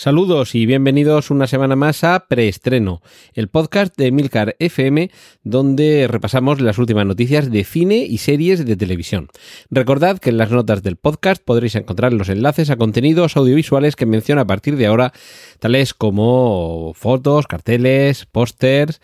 Saludos 0.00 0.54
y 0.54 0.64
bienvenidos 0.64 1.30
una 1.30 1.46
semana 1.46 1.76
más 1.76 2.04
a 2.04 2.26
Preestreno, 2.26 3.02
el 3.34 3.48
podcast 3.48 3.94
de 3.98 4.10
Milcar 4.10 4.56
FM 4.58 5.10
donde 5.42 6.08
repasamos 6.08 6.62
las 6.62 6.78
últimas 6.78 7.04
noticias 7.04 7.50
de 7.50 7.64
cine 7.64 7.96
y 8.08 8.16
series 8.16 8.64
de 8.64 8.76
televisión. 8.76 9.28
Recordad 9.68 10.18
que 10.18 10.30
en 10.30 10.38
las 10.38 10.50
notas 10.50 10.82
del 10.82 10.96
podcast 10.96 11.44
podréis 11.44 11.74
encontrar 11.74 12.14
los 12.14 12.30
enlaces 12.30 12.70
a 12.70 12.76
contenidos 12.76 13.36
audiovisuales 13.36 13.94
que 13.94 14.06
menciono 14.06 14.40
a 14.40 14.46
partir 14.46 14.76
de 14.76 14.86
ahora, 14.86 15.12
tales 15.58 15.92
como 15.92 16.94
fotos, 16.94 17.46
carteles, 17.46 18.24
pósters, 18.24 19.02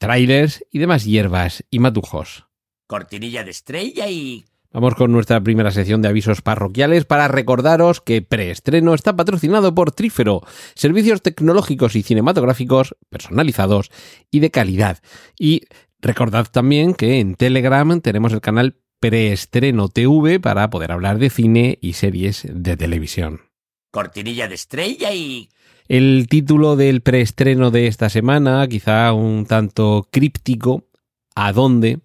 trailers 0.00 0.64
y 0.72 0.80
demás 0.80 1.04
hierbas 1.04 1.62
y 1.70 1.78
matujos. 1.78 2.46
Cortinilla 2.88 3.44
de 3.44 3.52
estrella 3.52 4.10
y... 4.10 4.44
Vamos 4.72 4.94
con 4.94 5.12
nuestra 5.12 5.42
primera 5.42 5.70
sección 5.70 6.00
de 6.00 6.08
avisos 6.08 6.40
parroquiales 6.40 7.04
para 7.04 7.28
recordaros 7.28 8.00
que 8.00 8.22
Preestreno 8.22 8.94
está 8.94 9.14
patrocinado 9.16 9.74
por 9.74 9.92
Trífero, 9.92 10.40
servicios 10.74 11.20
tecnológicos 11.20 11.94
y 11.94 12.02
cinematográficos 12.02 12.96
personalizados 13.10 13.90
y 14.30 14.40
de 14.40 14.50
calidad. 14.50 14.98
Y 15.38 15.64
recordad 16.00 16.46
también 16.50 16.94
que 16.94 17.20
en 17.20 17.34
Telegram 17.34 18.00
tenemos 18.00 18.32
el 18.32 18.40
canal 18.40 18.76
Preestreno 18.98 19.88
TV 19.88 20.40
para 20.40 20.70
poder 20.70 20.92
hablar 20.92 21.18
de 21.18 21.28
cine 21.28 21.78
y 21.82 21.92
series 21.92 22.46
de 22.48 22.76
televisión. 22.76 23.42
Cortinilla 23.90 24.48
de 24.48 24.54
estrella 24.54 25.12
y... 25.12 25.50
El 25.86 26.28
título 26.30 26.76
del 26.76 27.02
preestreno 27.02 27.70
de 27.70 27.88
esta 27.88 28.08
semana, 28.08 28.66
quizá 28.68 29.12
un 29.12 29.44
tanto 29.44 30.08
críptico, 30.10 30.86
¿a 31.34 31.52
dónde? 31.52 32.00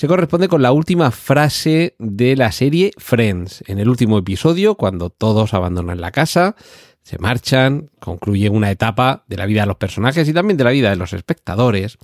Se 0.00 0.08
corresponde 0.08 0.48
con 0.48 0.62
la 0.62 0.72
última 0.72 1.10
frase 1.10 1.94
de 1.98 2.34
la 2.34 2.52
serie 2.52 2.90
Friends. 2.96 3.62
En 3.66 3.78
el 3.78 3.86
último 3.86 4.16
episodio, 4.16 4.74
cuando 4.74 5.10
todos 5.10 5.52
abandonan 5.52 6.00
la 6.00 6.10
casa, 6.10 6.56
se 7.02 7.18
marchan, 7.18 7.90
concluye 8.00 8.48
una 8.48 8.70
etapa 8.70 9.24
de 9.28 9.36
la 9.36 9.44
vida 9.44 9.60
de 9.60 9.66
los 9.66 9.76
personajes 9.76 10.26
y 10.26 10.32
también 10.32 10.56
de 10.56 10.64
la 10.64 10.70
vida 10.70 10.88
de 10.88 10.96
los 10.96 11.12
espectadores. 11.12 11.98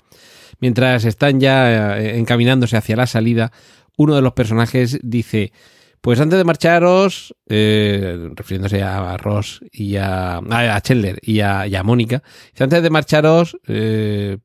Mientras 0.61 1.07
están 1.07 1.41
ya 1.41 1.97
eh, 1.99 2.19
encaminándose 2.19 2.77
hacia 2.77 2.97
la 2.97 3.07
salida, 3.07 3.51
uno 3.97 4.15
de 4.15 4.21
los 4.21 4.35
personajes 4.35 4.99
dice, 5.03 5.55
pues 6.03 6.21
antes 6.21 6.37
de 6.37 6.45
marcharos, 6.45 7.35
eh, 7.49 8.29
refiriéndose 8.35 8.83
a 8.83 9.17
Ross 9.17 9.63
y 9.73 9.97
a, 9.97 10.37
a 10.37 10.81
Chandler 10.83 11.19
y 11.23 11.41
a, 11.41 11.63
a 11.63 11.83
Mónica, 11.83 12.23
antes 12.59 12.83
de 12.83 12.91
marcharos, 12.91 13.57
eh, 13.67 14.37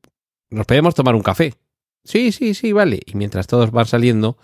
nos 0.48 0.64
podemos 0.64 0.94
tomar 0.94 1.14
un 1.14 1.22
café. 1.22 1.52
Sí, 2.04 2.32
sí, 2.32 2.54
sí, 2.54 2.72
vale. 2.72 3.00
Y 3.06 3.16
mientras 3.16 3.46
todos 3.46 3.70
van 3.70 3.86
saliendo, 3.86 4.36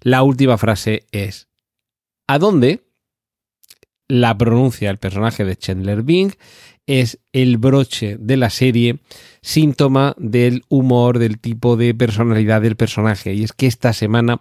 la 0.00 0.22
última 0.22 0.58
frase 0.58 1.06
es 1.12 1.48
¿A 2.26 2.38
dónde? 2.38 2.84
La 4.08 4.36
pronuncia 4.36 4.90
el 4.90 4.98
personaje 4.98 5.44
de 5.44 5.56
Chandler 5.56 6.02
Bing 6.02 6.32
es 6.86 7.18
el 7.32 7.58
broche 7.58 8.16
de 8.18 8.36
la 8.36 8.50
serie, 8.50 9.00
síntoma 9.40 10.14
del 10.18 10.62
humor, 10.68 11.18
del 11.18 11.38
tipo 11.38 11.76
de 11.76 11.94
personalidad 11.94 12.62
del 12.62 12.76
personaje. 12.76 13.34
Y 13.34 13.44
es 13.44 13.52
que 13.52 13.66
esta 13.66 13.92
semana 13.92 14.40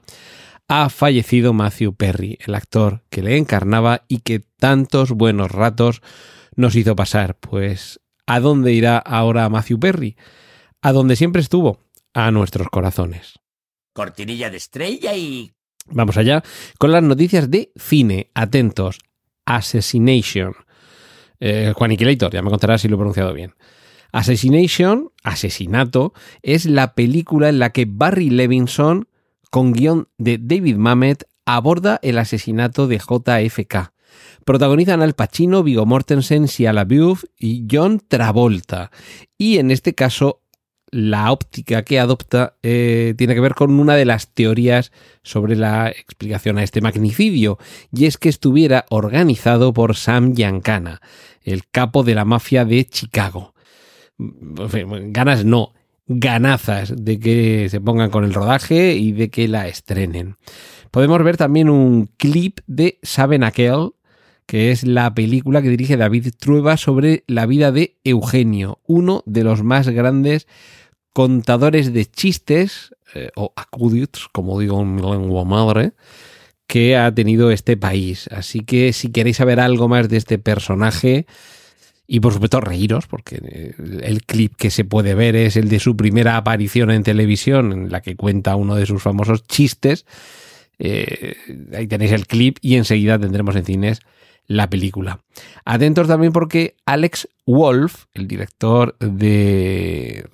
ha 0.68 0.90
fallecido 0.90 1.54
Matthew 1.54 1.94
Perry, 1.96 2.38
el 2.46 2.56
actor 2.56 3.04
que 3.10 3.22
le 3.22 3.38
encarnaba 3.38 4.06
y 4.08 4.20
que 4.20 4.40
tantos 4.40 5.12
buenos 5.12 5.52
ratos 5.52 6.02
nos 6.56 6.76
hizo 6.76 6.96
pasar. 6.96 7.36
Pues, 7.36 8.00
¿a 8.26 8.40
dónde 8.40 8.74
irá 8.74 8.98
ahora 8.98 9.50
Matthew 9.50 9.80
Perry? 9.80 10.16
A 10.82 10.92
donde 10.94 11.16
siempre 11.16 11.42
estuvo, 11.42 11.80
a 12.14 12.32
nuestros 12.32 12.68
corazones. 12.70 13.40
Cortinilla 13.94 14.50
de 14.50 14.58
estrella 14.58 15.16
y... 15.16 15.52
Vamos 15.88 16.18
allá 16.18 16.44
con 16.78 16.92
las 16.92 17.04
noticias 17.04 17.50
de 17.50 17.72
cine. 17.76 18.30
Atentos. 18.34 19.00
Assassination. 19.46 20.54
Eh, 21.40 21.74
Juaniquilator, 21.76 22.32
ya 22.32 22.42
me 22.42 22.52
contarás 22.52 22.82
si 22.82 22.88
lo 22.88 22.96
he 22.96 22.98
pronunciado 22.98 23.34
bien. 23.34 23.56
Assassination, 24.12 25.12
asesinato, 25.24 26.14
es 26.42 26.66
la 26.66 26.94
película 26.94 27.50
en 27.50 27.60
la 27.60 27.72
que 27.72 27.86
Barry 27.88 28.30
Levinson, 28.30 29.08
con 29.50 29.74
guion 29.74 30.08
de 30.18 30.38
David 30.38 30.76
Mamet, 30.76 31.24
aborda 31.46 32.00
el 32.04 32.18
asesinato 32.18 32.88
de 32.88 33.00
JFK. 33.00 33.94
Protagonizan 34.46 35.02
Al 35.02 35.14
Pacino, 35.14 35.64
Vigo 35.64 35.86
Mortensen, 35.86 36.48
Sia 36.48 36.74
LaBeouf 36.74 37.24
y 37.38 37.66
John 37.72 38.02
Travolta. 38.06 38.92
Y 39.38 39.58
en 39.58 39.72
este 39.72 39.96
caso 39.96 40.41
la 40.92 41.32
óptica 41.32 41.84
que 41.84 42.00
adopta 42.00 42.56
eh, 42.64 43.16
tiene 43.18 43.34
que 43.34 43.40
ver 43.40 43.56
con 43.56 43.80
una 43.80 43.96
de 43.96 44.06
las 44.06 44.34
teorías 44.34 44.92
sobre 45.24 45.56
la 45.56 45.90
explicación 45.90 46.58
a 46.58 46.64
este 46.64 46.82
magnicidio, 46.82 47.58
y 47.92 48.06
es 48.06 48.18
que 48.18 48.30
estuviera 48.30 48.86
organizado 48.90 49.74
por 49.74 49.96
Sam 49.96 50.36
Giancana, 50.36 51.02
el 51.44 51.68
capo 51.70 52.04
de 52.04 52.16
la 52.16 52.26
mafia 52.26 52.66
de 52.66 52.86
Chicago. 52.86 53.54
Ganas 54.18 55.46
no, 55.46 55.74
ganazas 56.08 56.94
de 56.96 57.20
que 57.20 57.70
se 57.70 57.82
pongan 57.82 58.12
con 58.12 58.26
el 58.26 58.34
rodaje 58.34 58.96
y 58.96 59.14
de 59.14 59.30
que 59.30 59.48
la 59.48 59.68
estrenen. 59.68 60.36
Podemos 60.92 61.24
ver 61.24 61.38
también 61.38 61.70
un 61.70 62.08
clip 62.18 62.60
de 62.68 63.00
Saben 63.02 63.44
Aquel, 63.44 63.92
que 64.46 64.72
es 64.72 64.84
la 64.84 65.14
película 65.14 65.62
que 65.62 65.70
dirige 65.70 65.96
David 65.96 66.34
Trueba 66.38 66.76
sobre 66.76 67.24
la 67.28 67.46
vida 67.46 67.72
de 67.72 67.98
Eugenio, 68.04 68.82
uno 68.86 69.24
de 69.26 69.46
los 69.46 69.64
más 69.64 69.88
grandes 69.88 70.48
contadores 71.14 71.94
de 71.94 72.06
chistes, 72.06 72.96
eh, 73.14 73.30
o 73.36 73.54
acudios, 73.56 74.30
como 74.32 74.60
digo 74.60 74.82
en 74.82 74.96
mi 74.96 75.02
lengua 75.02 75.44
madre, 75.44 75.94
que 76.68 76.96
ha 76.96 77.14
tenido 77.14 77.52
este 77.52 77.76
país. 77.76 78.30
Así 78.32 78.62
que 78.62 78.94
si 78.94 79.12
queréis 79.12 79.38
saber 79.38 79.60
algo 79.60 79.88
más 79.88 80.08
de 80.08 80.18
este 80.18 80.38
personaje, 80.38 81.26
y 82.08 82.20
por 82.20 82.34
supuesto 82.34 82.60
reíros, 82.60 83.08
porque 83.08 83.40
eh, 83.44 83.74
el 84.04 84.24
clip 84.24 84.56
que 84.56 84.70
se 84.70 84.84
puede 84.84 85.16
ver 85.16 85.36
es 85.36 85.56
el 85.56 85.70
de 85.70 85.80
su 85.80 85.96
primera 85.96 86.38
aparición 86.38 86.92
en 86.92 87.04
televisión, 87.04 87.72
en 87.72 87.92
la 87.92 88.02
que 88.02 88.16
cuenta 88.16 88.56
uno 88.56 88.76
de 88.76 88.86
sus 88.86 89.02
famosos 89.02 89.44
chistes. 89.44 90.06
Eh, 90.80 91.36
ahí 91.74 91.88
tenéis 91.88 92.12
el 92.12 92.28
clip 92.28 92.58
y 92.62 92.76
enseguida 92.76 93.20
tendremos 93.20 93.56
en 93.56 93.66
cines 93.66 94.00
la 94.48 94.70
película. 94.70 95.22
Atentos 95.64 96.08
también 96.08 96.34
porque 96.34 96.76
Alex 96.86 97.30
Wolf, 97.46 98.06
el 98.14 98.28
director 98.28 98.98
de 99.00 100.26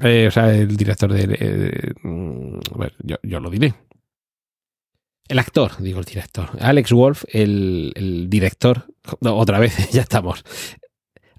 eh, 0.00 0.26
o 0.28 0.30
sea, 0.30 0.54
el 0.54 0.76
director 0.76 1.12
de... 1.12 1.36
Eh, 1.38 1.92
bueno, 2.02 2.92
yo, 3.02 3.16
yo, 3.22 3.40
lo 3.40 3.50
diré. 3.50 3.74
El 5.28 5.38
actor, 5.38 5.72
digo 5.78 6.00
el 6.00 6.04
director. 6.04 6.50
Alex 6.60 6.92
Wolf, 6.92 7.24
el, 7.28 7.92
el 7.94 8.28
director. 8.28 8.86
Otra 9.20 9.58
vez, 9.58 9.90
ya 9.92 10.02
estamos. 10.02 10.44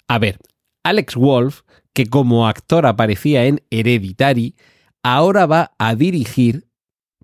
A 0.07 0.19
ver, 0.19 0.39
Alex 0.83 1.15
Wolf, 1.15 1.61
que 1.93 2.05
como 2.05 2.47
actor 2.47 2.85
aparecía 2.85 3.45
en 3.45 3.61
Hereditary, 3.69 4.55
ahora 5.03 5.45
va 5.45 5.73
a 5.77 5.95
dirigir 5.95 6.67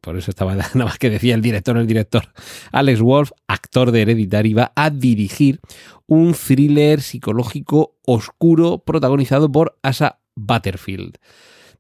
por 0.02 0.16
eso 0.16 0.32
estaba 0.32 0.56
nada 0.56 0.70
más 0.74 0.98
que 0.98 1.10
decía 1.10 1.36
el 1.36 1.42
director, 1.42 1.78
el 1.78 1.86
director. 1.86 2.32
Alex 2.72 3.02
Wolf, 3.02 3.32
actor 3.48 3.92
de 3.92 4.04
Hereditary, 4.04 4.54
va 4.54 4.72
a 4.76 4.90
dirigir 4.90 5.60
un 6.06 6.34
thriller 6.34 7.02
psicológico 7.02 7.98
oscuro 8.06 8.80
protagonizado 8.80 9.52
por 9.52 9.78
Asa 9.84 10.20
Butterfield. 10.38 11.18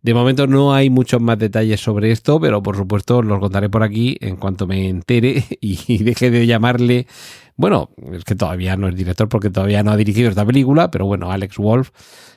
De 0.01 0.13
momento 0.13 0.47
no 0.47 0.73
hay 0.73 0.89
muchos 0.89 1.21
más 1.21 1.39
detalles 1.39 1.81
sobre 1.81 2.11
esto, 2.11 2.39
pero 2.39 2.61
por 2.61 2.77
supuesto 2.77 3.21
los 3.21 3.39
contaré 3.39 3.69
por 3.69 3.83
aquí 3.83 4.17
en 4.21 4.37
cuanto 4.37 4.67
me 4.67 4.87
entere 4.87 5.43
y 5.61 6.03
deje 6.03 6.31
de 6.31 6.45
llamarle. 6.45 7.07
Bueno, 7.55 7.89
es 8.13 8.23
que 8.23 8.35
todavía 8.35 8.77
no 8.77 8.87
es 8.87 8.95
director 8.95 9.27
porque 9.27 9.49
todavía 9.49 9.83
no 9.83 9.91
ha 9.91 9.97
dirigido 9.97 10.29
esta 10.29 10.45
película, 10.45 10.91
pero 10.91 11.05
bueno, 11.07 11.31
Alex 11.31 11.57
Wolf, 11.57 11.89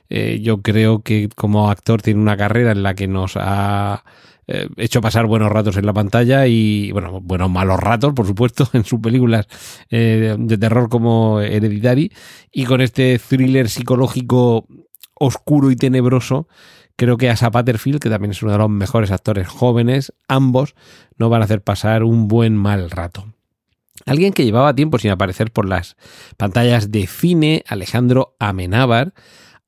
eh, 0.08 0.40
yo 0.42 0.62
creo 0.62 1.02
que 1.02 1.28
como 1.36 1.70
actor 1.70 2.00
tiene 2.00 2.20
una 2.20 2.36
carrera 2.36 2.72
en 2.72 2.82
la 2.82 2.94
que 2.94 3.06
nos 3.06 3.34
ha 3.36 4.02
eh, 4.48 4.66
hecho 4.76 5.00
pasar 5.00 5.26
buenos 5.26 5.52
ratos 5.52 5.76
en 5.76 5.86
la 5.86 5.92
pantalla 5.92 6.48
y, 6.48 6.90
bueno, 6.90 7.20
buenos 7.20 7.50
malos 7.50 7.78
ratos, 7.78 8.14
por 8.14 8.26
supuesto, 8.26 8.68
en 8.72 8.84
sus 8.84 8.98
películas 8.98 9.46
eh, 9.90 10.34
de 10.38 10.58
terror 10.58 10.88
como 10.88 11.40
Hereditary 11.40 12.10
y 12.50 12.64
con 12.64 12.80
este 12.80 13.20
thriller 13.20 13.68
psicológico 13.68 14.66
oscuro 15.20 15.70
y 15.70 15.76
tenebroso, 15.76 16.48
creo 16.96 17.18
que 17.18 17.28
Asa 17.30 17.50
Patterfield, 17.50 18.00
que 18.00 18.08
también 18.08 18.32
es 18.32 18.42
uno 18.42 18.52
de 18.52 18.58
los 18.58 18.70
mejores 18.70 19.10
actores 19.10 19.46
jóvenes, 19.46 20.12
ambos 20.26 20.74
no 21.16 21.28
van 21.28 21.42
a 21.42 21.44
hacer 21.44 21.62
pasar 21.62 22.02
un 22.02 22.26
buen 22.26 22.56
mal 22.56 22.90
rato. 22.90 23.32
Alguien 24.06 24.32
que 24.32 24.44
llevaba 24.44 24.74
tiempo 24.74 24.98
sin 24.98 25.10
aparecer 25.10 25.52
por 25.52 25.68
las 25.68 25.96
pantallas 26.38 26.90
de 26.90 27.06
cine, 27.06 27.62
Alejandro 27.68 28.34
Amenábar, 28.38 29.12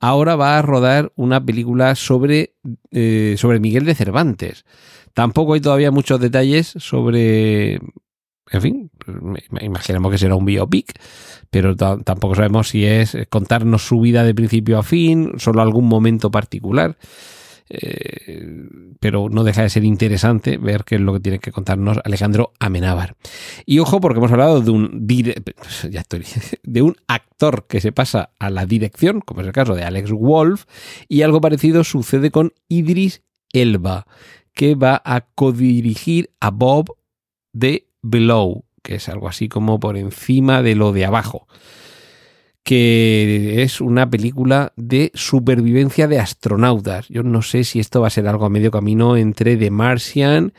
ahora 0.00 0.36
va 0.36 0.58
a 0.58 0.62
rodar 0.62 1.12
una 1.16 1.44
película 1.44 1.94
sobre, 1.94 2.54
eh, 2.90 3.34
sobre 3.36 3.60
Miguel 3.60 3.84
de 3.84 3.94
Cervantes. 3.94 4.64
Tampoco 5.12 5.52
hay 5.52 5.60
todavía 5.60 5.90
muchos 5.90 6.18
detalles 6.18 6.74
sobre 6.78 7.78
en 8.52 8.60
fin, 8.60 8.90
imaginemos 9.60 10.12
que 10.12 10.18
será 10.18 10.34
un 10.34 10.44
biopic, 10.44 10.92
pero 11.50 11.76
tampoco 11.76 12.34
sabemos 12.34 12.68
si 12.68 12.84
es 12.84 13.16
contarnos 13.28 13.86
su 13.86 14.00
vida 14.00 14.24
de 14.24 14.34
principio 14.34 14.78
a 14.78 14.82
fin, 14.82 15.32
solo 15.38 15.62
algún 15.62 15.86
momento 15.86 16.30
particular. 16.30 16.96
Eh, 17.74 18.68
pero 19.00 19.30
no 19.30 19.44
deja 19.44 19.62
de 19.62 19.70
ser 19.70 19.84
interesante 19.84 20.58
ver 20.58 20.84
qué 20.84 20.96
es 20.96 21.00
lo 21.00 21.14
que 21.14 21.20
tiene 21.20 21.38
que 21.38 21.52
contarnos 21.52 21.98
Alejandro 22.04 22.52
Amenábar. 22.60 23.16
Y 23.64 23.78
ojo, 23.78 23.98
porque 23.98 24.18
hemos 24.18 24.30
hablado 24.30 24.60
de 24.60 24.70
un, 24.70 25.06
de 26.62 26.82
un 26.82 26.96
actor 27.08 27.66
que 27.66 27.80
se 27.80 27.92
pasa 27.92 28.30
a 28.38 28.50
la 28.50 28.66
dirección, 28.66 29.22
como 29.22 29.40
es 29.40 29.46
el 29.46 29.54
caso 29.54 29.74
de 29.74 29.84
Alex 29.84 30.10
Wolf, 30.10 30.66
y 31.08 31.22
algo 31.22 31.40
parecido 31.40 31.82
sucede 31.82 32.30
con 32.30 32.52
Idris 32.68 33.22
Elba, 33.54 34.06
que 34.52 34.74
va 34.74 35.00
a 35.02 35.22
codirigir 35.22 36.30
a 36.40 36.50
Bob 36.50 36.94
de 37.54 37.88
Below, 38.02 38.64
que 38.82 38.96
es 38.96 39.08
algo 39.08 39.28
así 39.28 39.48
como 39.48 39.80
por 39.80 39.96
encima 39.96 40.62
de 40.62 40.74
lo 40.74 40.92
de 40.92 41.04
abajo, 41.04 41.46
que 42.62 43.62
es 43.62 43.80
una 43.80 44.08
película 44.08 44.72
de 44.76 45.10
supervivencia 45.14 46.06
de 46.06 46.20
astronautas. 46.20 47.08
Yo 47.08 47.22
no 47.22 47.42
sé 47.42 47.64
si 47.64 47.80
esto 47.80 48.00
va 48.00 48.08
a 48.08 48.10
ser 48.10 48.28
algo 48.28 48.44
a 48.44 48.50
medio 48.50 48.70
camino 48.70 49.16
entre 49.16 49.56
The 49.56 49.70
Martian 49.70 50.52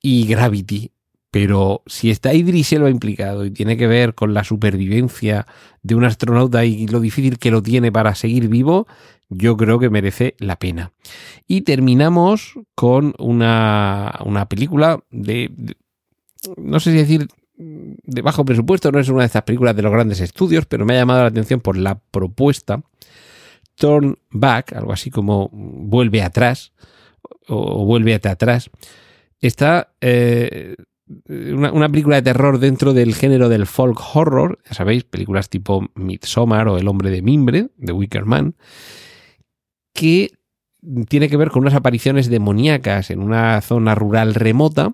y 0.00 0.26
Gravity, 0.26 0.92
pero 1.30 1.82
si 1.86 2.10
está 2.10 2.32
Idris 2.34 2.72
Elba 2.72 2.90
implicado 2.90 3.44
y 3.44 3.50
tiene 3.50 3.76
que 3.76 3.86
ver 3.86 4.14
con 4.14 4.32
la 4.34 4.44
supervivencia 4.44 5.46
de 5.82 5.94
un 5.94 6.04
astronauta 6.04 6.64
y 6.64 6.86
lo 6.86 7.00
difícil 7.00 7.38
que 7.38 7.50
lo 7.50 7.62
tiene 7.62 7.92
para 7.92 8.14
seguir 8.14 8.48
vivo, 8.48 8.86
yo 9.28 9.56
creo 9.56 9.78
que 9.78 9.90
merece 9.90 10.34
la 10.38 10.56
pena. 10.56 10.92
Y 11.46 11.62
terminamos 11.62 12.54
con 12.74 13.14
una, 13.18 14.18
una 14.24 14.48
película 14.48 15.04
de, 15.10 15.76
no 16.56 16.80
sé 16.80 16.92
si 16.92 16.96
decir 16.96 17.28
de 17.58 18.22
bajo 18.22 18.44
presupuesto, 18.44 18.92
no 18.92 19.00
es 19.00 19.08
una 19.08 19.20
de 19.20 19.26
estas 19.26 19.42
películas 19.42 19.74
de 19.74 19.82
los 19.82 19.92
grandes 19.92 20.20
estudios, 20.20 20.66
pero 20.66 20.86
me 20.86 20.94
ha 20.94 21.00
llamado 21.00 21.22
la 21.22 21.28
atención 21.28 21.60
por 21.60 21.76
la 21.76 21.98
propuesta 21.98 22.82
Turn 23.74 24.18
Back, 24.30 24.74
algo 24.74 24.92
así 24.92 25.10
como 25.10 25.50
vuelve 25.52 26.22
atrás 26.22 26.72
o, 27.48 27.84
vuelve 27.84 28.14
hacia 28.14 28.32
atrás. 28.32 28.70
Está 29.40 29.92
eh, 30.00 30.76
una, 31.28 31.88
película 31.88 32.16
de 32.16 32.22
terror 32.22 32.60
dentro 32.60 32.92
del 32.92 33.14
género 33.14 33.48
del 33.48 33.66
folk 33.66 33.98
horror, 34.14 34.60
ya 34.68 34.74
sabéis, 34.74 35.04
películas 35.04 35.48
tipo 35.48 35.88
Midsommar 35.94 36.68
o 36.68 36.78
El 36.78 36.88
hombre 36.88 37.10
de 37.10 37.22
mimbre, 37.22 37.70
de 37.76 37.92
Wicker 37.92 38.24
Man, 38.24 38.54
que 39.94 40.30
tiene 41.08 41.28
que 41.28 41.36
ver 41.36 41.50
con 41.50 41.62
unas 41.62 41.74
apariciones 41.74 42.28
demoníacas 42.28 43.10
en 43.10 43.20
una 43.20 43.60
zona 43.62 43.96
rural 43.96 44.34
remota 44.34 44.92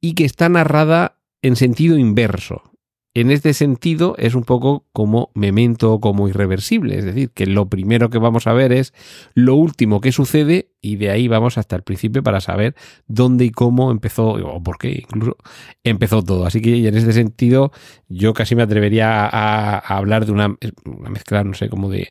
y 0.00 0.14
que 0.14 0.24
está 0.24 0.48
narrada 0.48 1.17
en 1.42 1.56
sentido 1.56 1.98
inverso. 1.98 2.62
En 3.14 3.32
este 3.32 3.52
sentido 3.52 4.14
es 4.18 4.34
un 4.34 4.44
poco 4.44 4.86
como 4.92 5.32
memento 5.34 5.92
o 5.92 6.00
como 6.00 6.28
irreversible, 6.28 6.98
es 6.98 7.04
decir, 7.04 7.30
que 7.30 7.46
lo 7.46 7.68
primero 7.68 8.10
que 8.10 8.18
vamos 8.18 8.46
a 8.46 8.52
ver 8.52 8.70
es 8.70 8.94
lo 9.34 9.56
último 9.56 10.00
que 10.00 10.12
sucede 10.12 10.70
y 10.80 10.96
de 10.96 11.10
ahí 11.10 11.26
vamos 11.26 11.58
hasta 11.58 11.74
el 11.74 11.82
principio 11.82 12.22
para 12.22 12.40
saber 12.40 12.76
dónde 13.08 13.46
y 13.46 13.50
cómo 13.50 13.90
empezó 13.90 14.34
o 14.34 14.62
por 14.62 14.78
qué 14.78 15.02
incluso 15.02 15.36
empezó 15.82 16.22
todo. 16.22 16.46
Así 16.46 16.60
que 16.60 16.86
en 16.86 16.96
este 16.96 17.12
sentido 17.12 17.72
yo 18.08 18.34
casi 18.34 18.54
me 18.54 18.62
atrevería 18.62 19.26
a, 19.26 19.78
hablar 19.78 20.24
de 20.24 20.32
una, 20.32 20.54
mezcla, 21.10 21.42
no 21.42 21.54
sé, 21.54 21.68
como 21.68 21.88
de 21.88 22.10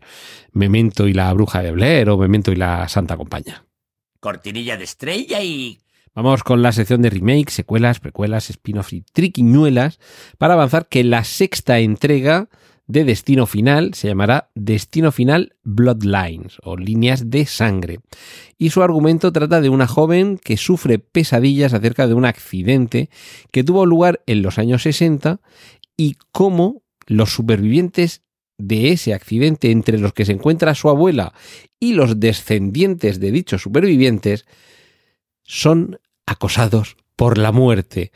memento 0.51 1.07
y 1.07 1.13
la 1.13 1.31
bruja 1.31 1.61
de 1.61 1.71
Blair 1.71 2.09
o 2.09 2.17
memento 2.17 2.51
y 2.51 2.57
la 2.57 2.89
santa 2.89 3.15
compañía. 3.15 3.63
Cortinilla 4.19 4.75
de 4.75 4.83
estrella 4.83 5.41
y 5.41 5.79
Vamos 6.17 6.43
con 6.43 6.63
la 6.63 6.71
sección 6.71 7.03
de 7.03 7.11
remake, 7.11 7.51
secuelas, 7.51 7.99
precuelas, 7.99 8.49
spin-offs 8.49 8.91
y 8.91 9.01
triquiñuelas 9.01 9.99
para 10.39 10.55
avanzar 10.55 10.87
que 10.87 11.03
la 11.03 11.23
sexta 11.23 11.77
entrega 11.77 12.49
de 12.87 13.03
Destino 13.03 13.45
Final 13.45 13.93
se 13.93 14.07
llamará 14.07 14.49
Destino 14.55 15.11
Final 15.11 15.53
Bloodlines 15.61 16.57
o 16.63 16.75
líneas 16.75 17.29
de 17.29 17.45
sangre. 17.45 17.99
Y 18.57 18.71
su 18.71 18.81
argumento 18.81 19.31
trata 19.31 19.61
de 19.61 19.69
una 19.69 19.85
joven 19.85 20.39
que 20.43 20.57
sufre 20.57 20.97
pesadillas 20.97 21.75
acerca 21.75 22.07
de 22.07 22.15
un 22.15 22.25
accidente 22.25 23.11
que 23.51 23.63
tuvo 23.63 23.85
lugar 23.85 24.23
en 24.25 24.41
los 24.41 24.57
años 24.57 24.81
60 24.81 25.39
y 25.97 26.15
cómo 26.31 26.81
los 27.05 27.31
supervivientes 27.31 28.23
de 28.57 28.89
ese 28.91 29.13
accidente 29.13 29.69
entre 29.69 29.99
los 29.99 30.13
que 30.13 30.25
se 30.25 30.31
encuentra 30.31 30.73
su 30.73 30.89
abuela 30.89 31.35
y 31.79 31.93
los 31.93 32.19
descendientes 32.19 33.19
de 33.19 33.31
dichos 33.31 33.61
supervivientes 33.61 34.47
son 35.43 35.99
acosados 36.27 36.97
por 37.15 37.39
la 37.39 37.51
muerte. 37.51 38.11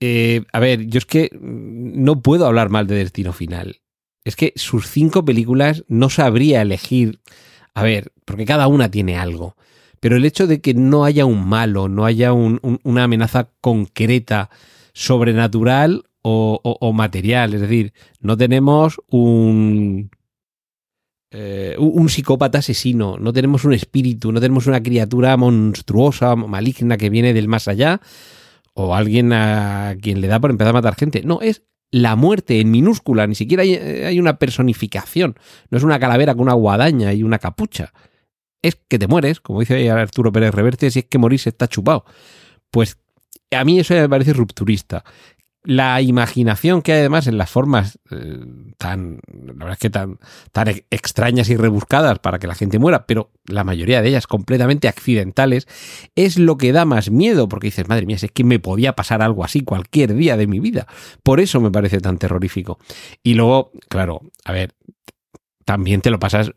Eh, 0.00 0.42
a 0.52 0.60
ver, 0.60 0.86
yo 0.86 0.98
es 0.98 1.06
que 1.06 1.30
no 1.40 2.20
puedo 2.20 2.46
hablar 2.46 2.68
mal 2.68 2.86
de 2.86 2.96
Destino 2.96 3.32
Final. 3.32 3.80
Es 4.24 4.36
que 4.36 4.52
sus 4.56 4.88
cinco 4.88 5.24
películas 5.24 5.84
no 5.88 6.10
sabría 6.10 6.60
elegir. 6.60 7.20
A 7.72 7.82
ver, 7.82 8.12
porque 8.26 8.44
cada 8.44 8.68
una 8.68 8.90
tiene 8.90 9.16
algo. 9.16 9.56
Pero 10.00 10.16
el 10.16 10.24
hecho 10.24 10.46
de 10.46 10.60
que 10.60 10.74
no 10.74 11.04
haya 11.04 11.24
un 11.24 11.48
malo, 11.48 11.88
no 11.88 12.04
haya 12.04 12.32
una 12.32 13.02
amenaza 13.02 13.50
concreta, 13.60 14.50
sobrenatural 14.92 16.04
o, 16.22 16.92
material, 16.92 17.54
es 17.54 17.62
decir, 17.62 17.92
no 18.20 18.36
tenemos 18.36 19.00
un, 19.08 20.10
eh, 21.30 21.76
un 21.78 22.08
psicópata 22.08 22.58
asesino, 22.58 23.18
no 23.18 23.32
tenemos 23.32 23.64
un 23.64 23.74
espíritu, 23.74 24.32
no 24.32 24.40
tenemos 24.40 24.66
una 24.66 24.82
criatura 24.82 25.36
monstruosa, 25.36 26.34
maligna 26.36 26.96
que 26.96 27.10
viene 27.10 27.34
del 27.34 27.48
más 27.48 27.68
allá, 27.68 28.00
o 28.72 28.94
alguien 28.94 29.32
a 29.32 29.96
quien 30.00 30.20
le 30.20 30.28
da 30.28 30.40
por 30.40 30.50
empezar 30.50 30.70
a 30.70 30.74
matar 30.74 30.94
gente. 30.94 31.22
No, 31.24 31.40
es 31.42 31.64
la 31.90 32.16
muerte 32.16 32.60
en 32.60 32.70
minúscula, 32.70 33.26
ni 33.26 33.34
siquiera 33.34 33.62
hay, 33.62 34.18
una 34.18 34.38
personificación, 34.38 35.36
no 35.70 35.78
es 35.78 35.84
una 35.84 35.98
calavera 35.98 36.34
con 36.34 36.42
una 36.42 36.54
guadaña 36.54 37.12
y 37.12 37.22
una 37.22 37.38
capucha. 37.38 37.92
Es 38.62 38.76
que 38.88 38.98
te 38.98 39.06
mueres, 39.06 39.40
como 39.40 39.60
dice 39.60 39.90
Arturo 39.90 40.32
Pérez 40.32 40.54
Reverte, 40.54 40.90
si 40.90 41.00
es 41.00 41.04
que 41.06 41.18
morirse 41.18 41.50
está 41.50 41.68
chupado. 41.68 42.04
Pues 42.70 42.98
a 43.50 43.64
mí 43.64 43.78
eso 43.78 43.94
me 43.94 44.08
parece 44.08 44.32
rupturista 44.32 45.04
la 45.64 46.00
imaginación 46.00 46.82
que 46.82 46.92
hay 46.92 47.00
además 47.00 47.26
en 47.26 47.36
las 47.36 47.50
formas 47.50 47.98
eh, 48.10 48.38
tan, 48.78 49.20
la 49.32 49.52
verdad 49.52 49.72
es 49.72 49.78
que 49.78 49.90
tan, 49.90 50.18
tan 50.52 50.68
extrañas 50.90 51.50
y 51.50 51.56
rebuscadas 51.56 52.20
para 52.20 52.38
que 52.38 52.46
la 52.46 52.54
gente 52.54 52.78
muera, 52.78 53.06
pero 53.06 53.32
la 53.46 53.64
mayoría 53.64 54.00
de 54.00 54.08
ellas 54.08 54.26
completamente 54.26 54.88
accidentales, 54.88 55.66
es 56.14 56.38
lo 56.38 56.56
que 56.56 56.72
da 56.72 56.84
más 56.84 57.10
miedo, 57.10 57.48
porque 57.48 57.66
dices, 57.66 57.88
madre 57.88 58.06
mía, 58.06 58.16
es 58.16 58.30
que 58.32 58.44
me 58.44 58.60
podía 58.60 58.94
pasar 58.94 59.20
algo 59.20 59.44
así 59.44 59.62
cualquier 59.62 60.14
día 60.14 60.36
de 60.36 60.46
mi 60.46 60.60
vida. 60.60 60.86
Por 61.22 61.40
eso 61.40 61.60
me 61.60 61.70
parece 61.70 62.00
tan 62.00 62.18
terrorífico. 62.18 62.78
Y 63.22 63.34
luego, 63.34 63.72
claro, 63.88 64.22
a 64.44 64.52
ver, 64.52 64.74
también 65.64 66.00
te 66.00 66.10
lo 66.10 66.18
pasas, 66.18 66.52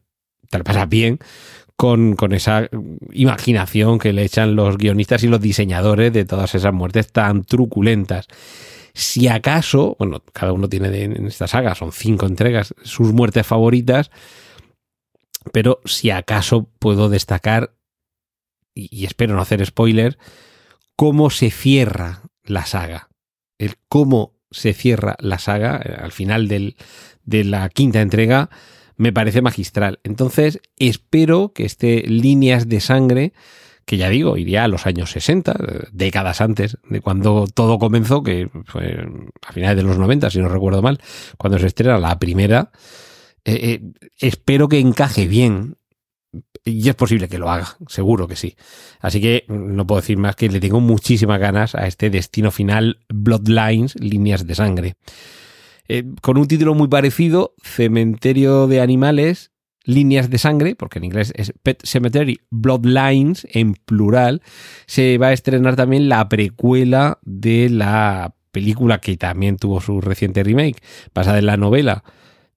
te 0.50 0.58
lo 0.58 0.64
pasas 0.64 0.88
bien 0.88 1.20
con, 1.76 2.16
con, 2.16 2.34
esa 2.34 2.70
imaginación 3.12 3.98
que 3.98 4.14
le 4.14 4.24
echan 4.24 4.56
los 4.56 4.78
guionistas 4.78 5.24
y 5.24 5.28
los 5.28 5.42
diseñadores 5.42 6.14
de 6.14 6.26
todas 6.26 6.54
esas 6.54 6.72
muertes 6.72 7.12
tan 7.12 7.44
truculentas. 7.44 8.28
Si 8.94 9.28
acaso, 9.28 9.96
bueno, 10.00 10.22
cada 10.34 10.54
uno 10.54 10.68
tiene 10.68 11.04
en 11.04 11.28
esta 11.28 11.48
saga, 11.48 11.76
son 11.76 11.92
cinco 11.92 12.26
entregas, 12.26 12.74
sus 12.84 13.14
muertes 13.14 13.48
favoritas, 13.48 14.12
pero 15.52 15.82
si 15.86 16.10
acaso 16.10 16.70
puedo 16.80 17.10
destacar, 17.10 17.74
y, 18.74 19.06
espero 19.06 19.36
no 19.36 19.42
hacer 19.42 19.66
spoiler, 19.66 20.18
cómo 20.96 21.30
se 21.30 21.52
cierra 21.52 22.22
la 22.44 22.66
saga. 22.66 23.10
El 23.58 23.76
cómo 23.88 24.40
se 24.52 24.74
cierra 24.74 25.16
la 25.20 25.40
saga 25.40 25.82
eh, 25.84 25.96
al 25.98 26.12
final 26.12 26.48
del, 26.48 26.76
de 27.24 27.44
la 27.44 27.70
quinta 27.70 28.02
entrega 28.02 28.50
me 28.98 29.14
parece 29.14 29.42
magistral. 29.42 30.00
Entonces, 30.04 30.60
espero 30.78 31.54
que 31.54 31.66
este 31.66 32.04
Líneas 32.08 32.70
de 32.70 32.80
Sangre 32.82 33.34
que 33.92 33.98
ya 33.98 34.08
digo, 34.08 34.38
iría 34.38 34.64
a 34.64 34.70
los 34.70 34.88
años 34.88 35.12
60, 35.12 35.54
décadas 35.92 36.40
antes 36.40 36.78
de 36.90 37.02
cuando 37.02 37.46
todo 37.54 37.78
comenzó, 37.78 38.24
que 38.24 38.50
fue 38.64 39.06
a 39.46 39.52
finales 39.52 39.76
de 39.76 39.84
los 39.84 39.98
90, 39.98 40.30
si 40.30 40.40
no 40.40 40.48
recuerdo 40.48 40.82
mal, 40.82 41.02
cuando 41.38 41.60
se 41.60 41.68
estrena 41.68 41.98
la 41.98 42.18
primera. 42.18 42.72
Eh, 43.44 43.82
eh, 43.84 44.12
espero 44.18 44.70
que 44.70 44.80
encaje 44.80 45.28
bien. 45.28 45.76
Y 46.64 46.88
es 46.88 46.96
posible 46.96 47.28
que 47.28 47.38
lo 47.38 47.52
haga, 47.52 47.76
seguro 47.90 48.30
que 48.30 48.38
sí. 48.38 48.56
Así 49.02 49.20
que 49.20 49.44
no 49.50 49.86
puedo 49.86 50.00
decir 50.00 50.18
más 50.18 50.38
que 50.38 50.48
le 50.48 50.62
tengo 50.62 50.80
muchísimas 50.80 51.42
ganas 51.42 51.76
a 51.76 51.86
este 51.86 52.10
destino 52.10 52.50
final 52.50 53.00
Bloodlines, 53.10 54.00
líneas 54.00 54.48
de 54.48 54.56
sangre. 54.56 54.96
Eh, 55.90 56.06
con 56.22 56.38
un 56.38 56.48
título 56.48 56.76
muy 56.76 56.88
parecido, 56.88 57.56
Cementerio 57.62 58.68
de 58.68 58.80
Animales, 58.80 59.51
líneas 59.84 60.30
de 60.30 60.38
sangre, 60.38 60.76
porque 60.76 61.00
en 61.00 61.06
inglés 61.06 61.34
es 61.36 61.54
Pet 61.64 61.82
Cemetery 61.84 62.40
Bloodlines 62.50 63.48
en 63.52 63.74
plural, 63.74 64.42
se 64.86 65.18
va 65.18 65.28
a 65.28 65.34
estrenar 65.34 65.76
también 65.76 66.10
la 66.10 66.28
precuela 66.30 67.20
de 67.24 67.70
la 67.70 68.36
película 68.52 69.00
que 69.00 69.18
también 69.18 69.58
tuvo 69.58 69.82
su 69.82 70.02
reciente 70.02 70.44
remake, 70.44 70.82
basada 71.14 71.40
en 71.40 71.46
la 71.46 71.58
novela 71.58 72.04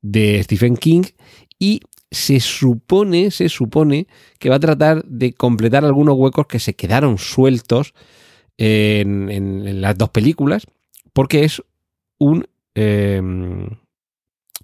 de 0.03 0.43
Stephen 0.43 0.77
King 0.77 1.05
y 1.59 1.81
se 2.11 2.41
supone, 2.41 3.31
se 3.31 3.49
supone 3.49 4.07
que 4.39 4.51
va 4.51 4.57
a 4.57 4.61
tratar 4.61 5.05
de 5.05 5.33
completar 5.33 5.85
algunos 5.85 6.17
huecos 6.17 6.47
que 6.47 6.61
se 6.61 6.75
quedaron 6.75 7.19
sueltos 7.19 7.95
en, 8.57 9.81
las 9.81 9.99
dos 9.99 10.11
películas, 10.11 10.67
porque 11.13 11.45
es 11.45 11.63
un, 12.19 12.47
eh, 12.75 13.21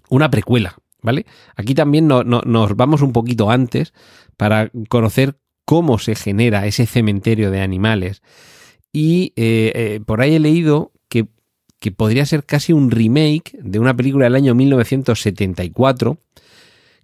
una 0.09 0.31
precuela, 0.31 0.77
¿vale? 1.01 1.25
Aquí 1.55 1.73
también 1.75 2.07
no- 2.07 2.23
no- 2.23 2.41
nos 2.45 2.75
vamos 2.75 3.01
un 3.01 3.13
poquito 3.13 3.49
antes 3.51 3.93
para 4.37 4.71
conocer 4.89 5.35
cómo 5.65 5.99
se 5.99 6.15
genera 6.15 6.65
ese 6.65 6.85
cementerio 6.85 7.51
de 7.51 7.61
animales. 7.61 8.21
Y 8.93 9.33
eh, 9.35 9.71
eh, 9.75 9.99
por 10.05 10.21
ahí 10.21 10.35
he 10.35 10.39
leído 10.39 10.91
que, 11.07 11.27
que 11.79 11.91
podría 11.91 12.25
ser 12.25 12.43
casi 12.45 12.73
un 12.73 12.91
remake 12.91 13.57
de 13.61 13.79
una 13.79 13.95
película 13.95 14.25
del 14.25 14.35
año 14.35 14.53
1974 14.55 16.17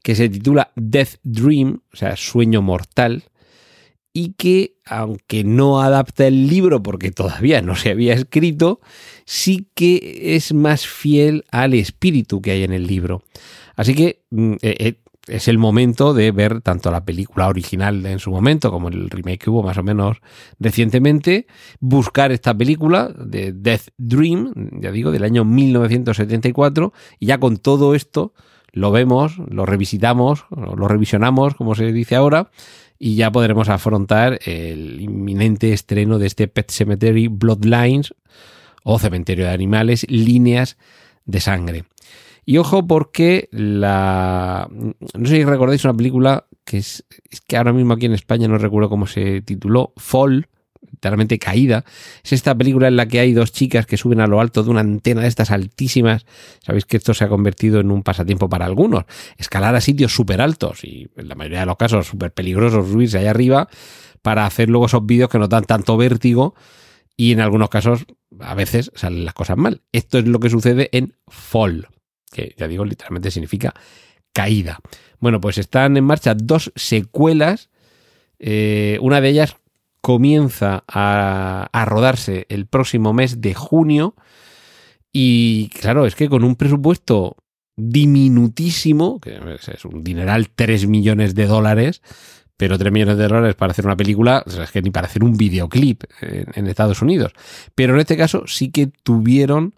que 0.03 0.15
se 0.15 0.29
titula 0.29 0.71
Death 0.75 1.15
Dream, 1.23 1.81
o 1.93 1.95
sea, 1.97 2.15
Sueño 2.15 2.61
Mortal, 2.61 3.23
y 4.13 4.33
que, 4.37 4.75
aunque 4.85 5.43
no 5.43 5.81
adapta 5.81 6.25
el 6.27 6.47
libro 6.47 6.81
porque 6.81 7.11
todavía 7.11 7.61
no 7.61 7.75
se 7.75 7.91
había 7.91 8.13
escrito, 8.13 8.79
sí 9.25 9.67
que 9.75 10.35
es 10.35 10.53
más 10.53 10.87
fiel 10.87 11.43
al 11.51 11.73
espíritu 11.73 12.41
que 12.41 12.51
hay 12.51 12.63
en 12.63 12.73
el 12.73 12.87
libro. 12.87 13.21
Así 13.77 13.95
que 13.95 14.23
mm, 14.31 14.53
eh, 14.61 14.75
eh, 14.79 14.93
es 15.27 15.47
el 15.47 15.57
momento 15.57 16.13
de 16.13 16.31
ver 16.31 16.61
tanto 16.61 16.91
la 16.91 17.05
película 17.05 17.47
original 17.47 18.05
en 18.05 18.19
su 18.19 18.31
momento 18.31 18.71
como 18.71 18.89
el 18.89 19.09
remake 19.09 19.39
que 19.39 19.49
hubo 19.49 19.63
más 19.63 19.77
o 19.77 19.83
menos 19.83 20.17
recientemente, 20.59 21.47
buscar 21.79 22.31
esta 22.31 22.57
película 22.57 23.09
de 23.09 23.53
Death 23.53 23.89
Dream, 23.97 24.53
ya 24.81 24.91
digo, 24.91 25.11
del 25.11 25.23
año 25.23 25.45
1974, 25.45 26.93
y 27.19 27.27
ya 27.27 27.39
con 27.39 27.57
todo 27.57 27.93
esto 27.93 28.33
lo 28.71 28.91
vemos, 28.91 29.37
lo 29.49 29.65
revisitamos, 29.65 30.45
lo 30.49 30.87
revisionamos, 30.87 31.55
como 31.55 31.75
se 31.75 31.91
dice 31.91 32.15
ahora, 32.15 32.49
y 32.99 33.15
ya 33.15 33.31
podremos 33.31 33.69
afrontar 33.69 34.39
el 34.45 35.01
inminente 35.01 35.73
estreno 35.73 36.19
de 36.19 36.27
este 36.27 36.47
Pet 36.47 36.71
Cemetery 36.71 37.27
Bloodlines 37.27 38.13
o 38.83 38.99
Cementerio 38.99 39.45
de 39.45 39.51
Animales, 39.51 40.05
líneas 40.09 40.77
de 41.25 41.39
sangre. 41.41 41.83
Y 42.49 42.59
ojo 42.59 42.87
porque 42.87 43.49
la... 43.51 44.69
No 44.71 45.27
sé 45.27 45.35
si 45.35 45.43
recordáis 45.43 45.83
una 45.83 45.93
película 45.93 46.45
que 46.63 46.77
es, 46.77 47.03
que 47.45 47.57
ahora 47.57 47.73
mismo 47.73 47.93
aquí 47.93 48.05
en 48.05 48.13
España 48.13 48.47
no 48.47 48.57
recuerdo 48.57 48.89
cómo 48.89 49.05
se 49.05 49.41
tituló, 49.41 49.91
Fall, 49.97 50.47
literalmente 50.89 51.39
caída. 51.39 51.83
Es 52.23 52.31
esta 52.31 52.57
película 52.57 52.87
en 52.87 52.95
la 52.95 53.05
que 53.09 53.19
hay 53.19 53.33
dos 53.33 53.51
chicas 53.51 53.85
que 53.85 53.97
suben 53.97 54.21
a 54.21 54.27
lo 54.27 54.39
alto 54.39 54.63
de 54.63 54.69
una 54.69 54.79
antena 54.79 55.23
de 55.23 55.27
estas 55.27 55.51
altísimas. 55.51 56.25
Sabéis 56.65 56.85
que 56.85 56.95
esto 56.95 57.13
se 57.13 57.25
ha 57.25 57.27
convertido 57.27 57.81
en 57.81 57.91
un 57.91 58.01
pasatiempo 58.01 58.47
para 58.47 58.63
algunos. 58.63 59.03
Escalar 59.37 59.75
a 59.75 59.81
sitios 59.81 60.15
súper 60.15 60.39
altos 60.39 60.85
y 60.85 61.09
en 61.17 61.27
la 61.27 61.35
mayoría 61.35 61.59
de 61.59 61.65
los 61.65 61.75
casos 61.75 62.07
súper 62.07 62.31
peligrosos 62.31 62.87
subirse 62.87 63.17
allá 63.17 63.31
arriba 63.31 63.67
para 64.21 64.45
hacer 64.45 64.69
luego 64.69 64.85
esos 64.85 65.05
vídeos 65.05 65.29
que 65.29 65.37
nos 65.37 65.49
dan 65.49 65.65
tanto 65.65 65.97
vértigo 65.97 66.55
y 67.17 67.33
en 67.33 67.41
algunos 67.41 67.67
casos 67.67 68.05
a 68.39 68.55
veces 68.55 68.89
salen 68.95 69.25
las 69.25 69.33
cosas 69.33 69.57
mal. 69.57 69.81
Esto 69.91 70.17
es 70.17 70.25
lo 70.27 70.39
que 70.39 70.49
sucede 70.49 70.87
en 70.93 71.13
Fall, 71.27 71.89
que 72.31 72.55
ya 72.57 72.67
digo 72.67 72.85
literalmente 72.85 73.31
significa 73.31 73.73
caída. 74.33 74.79
Bueno, 75.19 75.41
pues 75.41 75.57
están 75.57 75.97
en 75.97 76.03
marcha 76.03 76.35
dos 76.35 76.71
secuelas. 76.75 77.69
Eh, 78.39 78.99
una 79.01 79.19
de 79.19 79.29
ellas 79.29 79.55
comienza 80.01 80.83
a, 80.87 81.85
rodarse 81.85 82.45
el 82.49 82.67
próximo 82.67 83.13
mes 83.13 83.41
de 83.41 83.53
junio. 83.53 84.15
Y 85.11 85.69
claro, 85.69 86.05
es 86.05 86.15
que 86.15 86.29
con 86.29 86.43
un 86.43 86.55
presupuesto 86.55 87.37
diminutísimo, 87.75 89.19
que 89.19 89.39
es 89.67 89.85
un 89.85 90.03
dineral 90.03 90.49
3 90.49 90.87
millones 90.87 91.35
de 91.35 91.47
dólares, 91.47 92.01
pero 92.57 92.77
3 92.77 92.91
millones 92.91 93.17
de 93.17 93.27
dólares 93.27 93.55
para 93.55 93.71
hacer 93.71 93.85
una 93.85 93.97
película, 93.97 94.43
es 94.45 94.71
que 94.71 94.81
ni 94.81 94.91
para 94.91 95.07
hacer 95.07 95.23
un 95.23 95.35
videoclip 95.35 96.03
en 96.21 96.67
Estados 96.67 97.01
Unidos. 97.01 97.33
Pero 97.75 97.93
en 97.95 97.99
este 97.99 98.17
caso 98.17 98.43
sí 98.47 98.69
que 98.69 98.87
tuvieron 98.87 99.73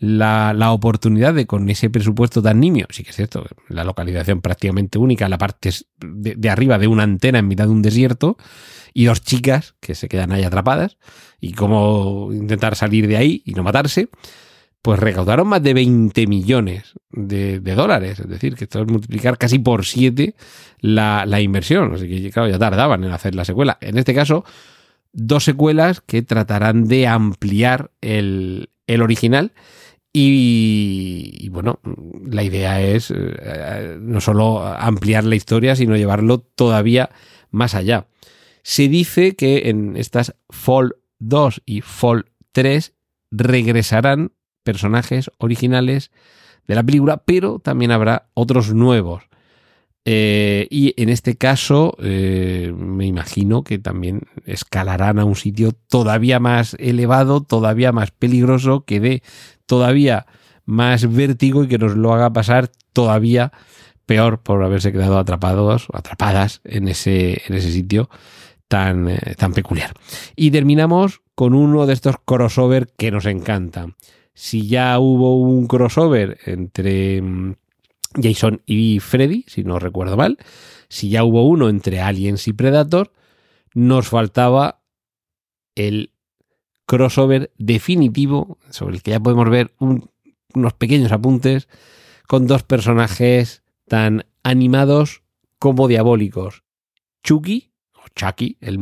la, 0.00 0.54
la, 0.54 0.72
oportunidad 0.72 1.34
de 1.34 1.46
con 1.46 1.68
ese 1.68 1.90
presupuesto 1.90 2.40
tan 2.40 2.58
nimio, 2.58 2.86
sí 2.88 3.04
que 3.04 3.10
es 3.10 3.16
cierto, 3.16 3.44
la 3.68 3.84
localización 3.84 4.40
prácticamente 4.40 4.98
única, 4.98 5.28
la 5.28 5.36
parte 5.36 5.70
de, 6.00 6.48
arriba 6.48 6.78
de 6.78 6.86
una 6.86 7.02
antena 7.02 7.38
en 7.38 7.46
mitad 7.46 7.66
de 7.66 7.72
un 7.72 7.82
desierto 7.82 8.38
y 8.94 9.04
dos 9.04 9.20
chicas 9.20 9.74
que 9.78 9.94
se 9.94 10.08
quedan 10.08 10.32
ahí 10.32 10.42
atrapadas 10.42 10.96
y 11.38 11.52
cómo 11.52 12.30
intentar 12.32 12.76
salir 12.76 13.08
de 13.08 13.18
ahí 13.18 13.42
y 13.44 13.52
no 13.52 13.62
matarse, 13.62 14.08
pues 14.80 14.98
recaudaron 14.98 15.46
más 15.46 15.62
de 15.62 15.74
20 15.74 16.26
millones 16.26 16.94
de, 17.10 17.60
de 17.60 17.74
dólares, 17.74 18.20
es 18.20 18.28
decir, 18.28 18.54
que 18.54 18.64
esto 18.64 18.80
es 18.80 18.86
multiplicar 18.86 19.36
casi 19.36 19.58
por 19.58 19.84
7 19.84 20.34
la, 20.80 21.26
la 21.26 21.42
inversión, 21.42 21.92
así 21.92 22.08
que 22.08 22.30
claro, 22.30 22.48
ya 22.48 22.58
tardaban 22.58 23.04
en 23.04 23.12
hacer 23.12 23.34
la 23.34 23.44
secuela. 23.44 23.76
En 23.82 23.98
este 23.98 24.14
caso, 24.14 24.46
dos 25.12 25.44
secuelas 25.44 26.00
que 26.00 26.22
tratarán 26.22 26.88
de 26.88 27.06
ampliar 27.06 27.90
el, 28.00 28.70
el 28.86 29.02
original 29.02 29.52
y, 30.12 31.48
bueno, 31.50 31.78
la 32.24 32.42
idea 32.42 32.80
es 32.80 33.12
eh, 33.14 33.96
no 34.00 34.20
solo 34.20 34.66
ampliar 34.66 35.24
la 35.24 35.36
historia, 35.36 35.76
sino 35.76 35.96
llevarlo 35.96 36.40
todavía 36.40 37.10
más 37.50 37.74
allá. 37.74 38.08
Se 38.62 38.88
dice 38.88 39.36
que 39.36 39.68
en 39.70 39.96
estas 39.96 40.34
Fall 40.48 40.96
2 41.20 41.62
y 41.64 41.80
Fall 41.80 42.26
3 42.52 42.92
regresarán 43.30 44.32
personajes 44.64 45.30
originales 45.38 46.10
de 46.66 46.74
la 46.74 46.82
película, 46.82 47.18
pero 47.24 47.60
también 47.60 47.92
habrá 47.92 48.30
otros 48.34 48.74
nuevos. 48.74 49.29
Eh, 50.04 50.66
y 50.70 50.94
en 51.00 51.10
este 51.10 51.36
caso, 51.36 51.96
eh, 52.02 52.72
me 52.74 53.06
imagino 53.06 53.62
que 53.62 53.78
también 53.78 54.22
escalarán 54.46 55.18
a 55.18 55.24
un 55.24 55.36
sitio 55.36 55.72
todavía 55.72 56.40
más 56.40 56.74
elevado, 56.78 57.42
todavía 57.42 57.92
más 57.92 58.10
peligroso, 58.10 58.84
que 58.84 59.00
dé 59.00 59.22
todavía 59.66 60.26
más 60.64 61.12
vértigo 61.12 61.64
y 61.64 61.68
que 61.68 61.78
nos 61.78 61.96
lo 61.96 62.14
haga 62.14 62.32
pasar 62.32 62.70
todavía 62.92 63.52
peor 64.06 64.42
por 64.42 64.62
haberse 64.64 64.92
quedado 64.92 65.18
atrapados 65.18 65.88
o 65.90 65.96
atrapadas 65.96 66.60
en 66.64 66.88
ese, 66.88 67.42
en 67.46 67.54
ese 67.54 67.70
sitio 67.70 68.08
tan, 68.68 69.08
eh, 69.08 69.34
tan 69.36 69.52
peculiar. 69.52 69.92
Y 70.34 70.50
terminamos 70.50 71.20
con 71.34 71.54
uno 71.54 71.86
de 71.86 71.92
estos 71.92 72.16
crossover 72.24 72.88
que 72.96 73.10
nos 73.10 73.26
encantan. 73.26 73.96
Si 74.32 74.66
ya 74.66 74.98
hubo 74.98 75.40
un 75.40 75.66
crossover 75.66 76.38
entre 76.46 77.22
Jason 78.14 78.62
y 78.66 78.98
Freddy, 79.00 79.44
si 79.46 79.62
no 79.62 79.78
recuerdo 79.78 80.16
mal, 80.16 80.38
si 80.88 81.10
ya 81.10 81.24
hubo 81.24 81.46
uno 81.46 81.68
entre 81.68 82.00
Aliens 82.00 82.48
y 82.48 82.52
Predator, 82.52 83.12
nos 83.74 84.08
faltaba 84.08 84.82
el 85.76 86.12
crossover 86.86 87.52
definitivo 87.56 88.58
sobre 88.70 88.96
el 88.96 89.02
que 89.02 89.12
ya 89.12 89.20
podemos 89.20 89.48
ver 89.48 89.72
un, 89.78 90.10
unos 90.54 90.72
pequeños 90.74 91.12
apuntes 91.12 91.68
con 92.26 92.46
dos 92.46 92.64
personajes 92.64 93.62
tan 93.86 94.26
animados 94.42 95.22
como 95.58 95.86
diabólicos. 95.86 96.64
Chucky, 97.22 97.72
o 97.94 98.08
Chucky, 98.14 98.58
el 98.60 98.78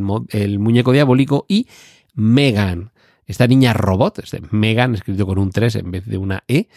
muñeco 0.59 0.91
diabólico, 0.91 1.45
y 1.47 1.67
Megan, 2.13 2.91
esta 3.29 3.45
niña 3.45 3.73
robot, 3.73 4.19
este 4.19 4.41
Megan, 4.49 4.95
escrito 4.95 5.27
con 5.27 5.37
un 5.37 5.51
3 5.51 5.75
en 5.75 5.91
vez 5.91 6.05
de 6.07 6.17
una 6.17 6.43
E, 6.47 6.67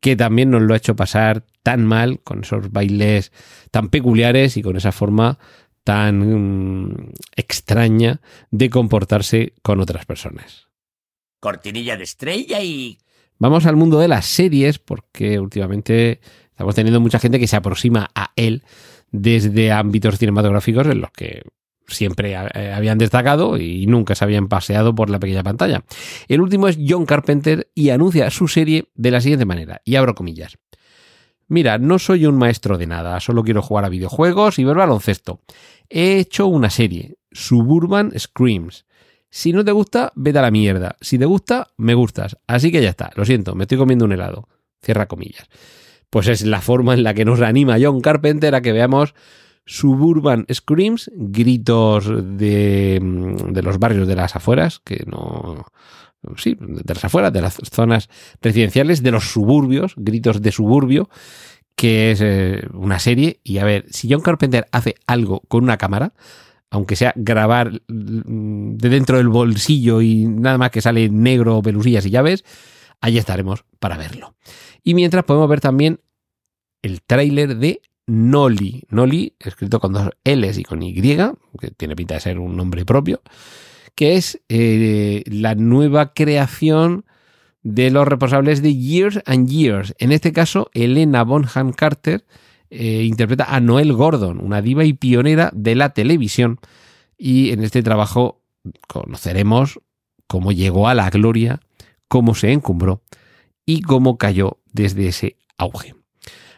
que 0.00 0.16
también 0.16 0.50
nos 0.50 0.62
lo 0.62 0.72
ha 0.72 0.78
hecho 0.78 0.96
pasar 0.96 1.44
tan 1.62 1.84
mal, 1.84 2.20
con 2.20 2.44
esos 2.44 2.72
bailes 2.72 3.30
tan 3.70 3.90
peculiares 3.90 4.56
y 4.56 4.62
con 4.62 4.78
esa 4.78 4.90
forma 4.90 5.38
tan 5.84 6.22
um, 6.22 6.94
extraña 7.36 8.22
de 8.50 8.70
comportarse 8.70 9.52
con 9.62 9.80
otras 9.80 10.06
personas. 10.06 10.68
Cortinilla 11.40 11.98
de 11.98 12.04
estrella 12.04 12.62
y... 12.62 12.98
Vamos 13.38 13.66
al 13.66 13.76
mundo 13.76 14.00
de 14.00 14.08
las 14.08 14.24
series, 14.24 14.78
porque 14.78 15.38
últimamente 15.38 16.20
estamos 16.50 16.74
teniendo 16.74 17.00
mucha 17.00 17.18
gente 17.18 17.38
que 17.38 17.46
se 17.46 17.56
aproxima 17.56 18.10
a 18.14 18.32
él 18.34 18.64
desde 19.10 19.72
ámbitos 19.72 20.18
cinematográficos 20.18 20.86
en 20.86 21.02
los 21.02 21.10
que 21.10 21.42
siempre 21.88 22.36
habían 22.36 22.98
destacado 22.98 23.58
y 23.58 23.86
nunca 23.86 24.14
se 24.14 24.24
habían 24.24 24.48
paseado 24.48 24.94
por 24.94 25.10
la 25.10 25.18
pequeña 25.18 25.42
pantalla. 25.42 25.84
El 26.28 26.40
último 26.40 26.68
es 26.68 26.78
John 26.86 27.06
Carpenter 27.06 27.70
y 27.74 27.90
anuncia 27.90 28.30
su 28.30 28.46
serie 28.46 28.88
de 28.94 29.10
la 29.10 29.20
siguiente 29.20 29.46
manera, 29.46 29.82
y 29.84 29.96
abro 29.96 30.14
comillas. 30.14 30.58
Mira, 31.48 31.78
no 31.78 31.98
soy 31.98 32.26
un 32.26 32.36
maestro 32.36 32.76
de 32.76 32.86
nada, 32.86 33.18
solo 33.20 33.42
quiero 33.42 33.62
jugar 33.62 33.86
a 33.86 33.88
videojuegos 33.88 34.58
y 34.58 34.64
ver 34.64 34.76
baloncesto. 34.76 35.40
He 35.88 36.18
hecho 36.18 36.46
una 36.46 36.68
serie, 36.68 37.16
Suburban 37.32 38.12
Screams. 38.16 38.84
Si 39.30 39.52
no 39.52 39.64
te 39.64 39.72
gusta, 39.72 40.12
vete 40.14 40.38
a 40.38 40.42
la 40.42 40.50
mierda. 40.50 40.96
Si 41.00 41.18
te 41.18 41.24
gusta, 41.24 41.68
me 41.78 41.94
gustas. 41.94 42.36
Así 42.46 42.70
que 42.70 42.82
ya 42.82 42.90
está, 42.90 43.10
lo 43.14 43.24
siento, 43.24 43.54
me 43.54 43.64
estoy 43.64 43.78
comiendo 43.78 44.04
un 44.04 44.12
helado. 44.12 44.48
Cierra 44.82 45.08
comillas. 45.08 45.48
Pues 46.10 46.28
es 46.28 46.44
la 46.44 46.60
forma 46.60 46.94
en 46.94 47.02
la 47.02 47.14
que 47.14 47.24
nos 47.24 47.40
anima 47.40 47.76
John 47.80 48.00
Carpenter 48.00 48.54
a 48.54 48.60
que 48.60 48.72
veamos 48.72 49.14
Suburban 49.68 50.46
Screams, 50.50 51.10
gritos 51.14 52.08
de, 52.38 52.98
de, 53.00 53.62
los 53.62 53.78
barrios 53.78 54.08
de 54.08 54.16
las 54.16 54.34
afueras, 54.34 54.80
que 54.82 55.04
no. 55.06 55.66
Sí, 56.36 56.56
de 56.58 56.94
las 56.94 57.04
afueras, 57.04 57.34
de 57.34 57.42
las 57.42 57.58
zonas 57.70 58.08
residenciales, 58.40 59.02
de 59.02 59.10
los 59.10 59.30
suburbios, 59.30 59.92
gritos 59.96 60.40
de 60.40 60.52
suburbio, 60.52 61.10
que 61.76 62.12
es 62.12 62.20
eh, 62.22 62.66
una 62.72 62.98
serie. 62.98 63.40
Y 63.44 63.58
a 63.58 63.64
ver, 63.64 63.84
si 63.90 64.10
John 64.10 64.22
Carpenter 64.22 64.66
hace 64.72 64.94
algo 65.06 65.42
con 65.48 65.64
una 65.64 65.76
cámara, 65.76 66.14
aunque 66.70 66.96
sea 66.96 67.12
grabar 67.14 67.82
mm, 67.88 68.76
de 68.76 68.88
dentro 68.88 69.18
del 69.18 69.28
bolsillo 69.28 70.00
y 70.00 70.24
nada 70.24 70.56
más 70.56 70.70
que 70.70 70.80
sale 70.80 71.10
negro, 71.10 71.60
pelusillas 71.60 72.06
y 72.06 72.10
llaves, 72.10 72.42
allí 73.02 73.18
estaremos 73.18 73.66
para 73.78 73.98
verlo. 73.98 74.34
Y 74.82 74.94
mientras 74.94 75.24
podemos 75.24 75.48
ver 75.50 75.60
también 75.60 76.00
el 76.80 77.02
tráiler 77.02 77.58
de 77.58 77.82
Noli. 78.08 78.82
Noli, 78.88 79.34
escrito 79.38 79.78
con 79.78 79.92
dos 79.92 80.10
L's 80.24 80.58
y 80.58 80.64
con 80.64 80.82
Y, 80.82 80.94
que 80.94 81.70
tiene 81.76 81.94
pinta 81.94 82.14
de 82.14 82.20
ser 82.20 82.38
un 82.38 82.56
nombre 82.56 82.84
propio, 82.84 83.20
que 83.94 84.16
es 84.16 84.40
eh, 84.48 85.22
la 85.26 85.54
nueva 85.54 86.14
creación 86.14 87.04
de 87.62 87.90
los 87.90 88.08
responsables 88.08 88.62
de 88.62 88.74
Years 88.74 89.20
and 89.26 89.48
Years. 89.48 89.94
En 89.98 90.12
este 90.12 90.32
caso, 90.32 90.70
Elena 90.72 91.22
Bonham 91.22 91.72
Carter 91.72 92.24
eh, 92.70 93.02
interpreta 93.04 93.44
a 93.44 93.60
Noel 93.60 93.92
Gordon, 93.92 94.40
una 94.40 94.62
diva 94.62 94.84
y 94.84 94.94
pionera 94.94 95.50
de 95.54 95.74
la 95.74 95.90
televisión. 95.90 96.60
Y 97.18 97.50
en 97.50 97.62
este 97.62 97.82
trabajo 97.82 98.40
conoceremos 98.86 99.80
cómo 100.26 100.52
llegó 100.52 100.88
a 100.88 100.94
la 100.94 101.10
gloria, 101.10 101.60
cómo 102.08 102.34
se 102.34 102.52
encumbró 102.52 103.02
y 103.66 103.82
cómo 103.82 104.16
cayó 104.16 104.58
desde 104.72 105.08
ese 105.08 105.36
auge. 105.58 105.97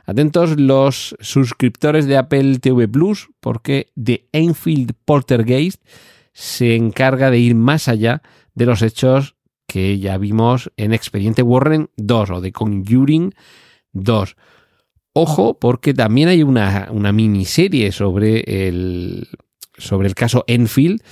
Atentos 0.06 0.58
los 0.58 1.16
suscriptores 1.20 2.06
de 2.06 2.16
Apple 2.16 2.58
TV 2.58 2.88
Plus, 2.88 3.28
porque 3.40 3.88
The 4.02 4.28
Enfield 4.32 4.92
Poltergeist 5.04 5.82
se 6.32 6.74
encarga 6.74 7.30
de 7.30 7.38
ir 7.38 7.54
más 7.54 7.88
allá 7.88 8.22
de 8.54 8.66
los 8.66 8.82
hechos 8.82 9.36
que 9.66 9.98
ya 9.98 10.18
vimos 10.18 10.72
en 10.76 10.92
Expediente 10.92 11.42
Warren 11.42 11.90
2 11.96 12.30
o 12.30 12.40
de 12.40 12.50
Conjuring 12.52 13.34
2. 13.92 14.36
Ojo, 15.12 15.58
porque 15.58 15.94
también 15.94 16.28
hay 16.28 16.42
una, 16.42 16.88
una 16.90 17.12
miniserie 17.12 17.92
sobre 17.92 18.68
el, 18.68 19.28
sobre 19.76 20.08
el 20.08 20.14
caso 20.14 20.44
Enfield, 20.46 21.02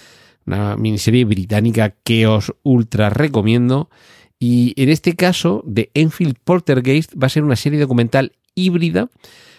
una 0.47 0.76
miniserie 0.76 1.25
británica 1.25 1.95
que 2.02 2.26
os 2.26 2.54
ultra 2.62 3.11
recomiendo. 3.11 3.90
Y 4.38 4.73
en 4.80 4.88
este 4.88 5.14
caso, 5.14 5.62
de 5.66 5.90
Enfield 5.95 6.37
Poltergeist 6.42 7.12
va 7.21 7.26
a 7.26 7.30
ser 7.30 7.45
una 7.45 7.57
serie 7.57 7.80
documental 7.80 8.33
híbrida 8.58 9.10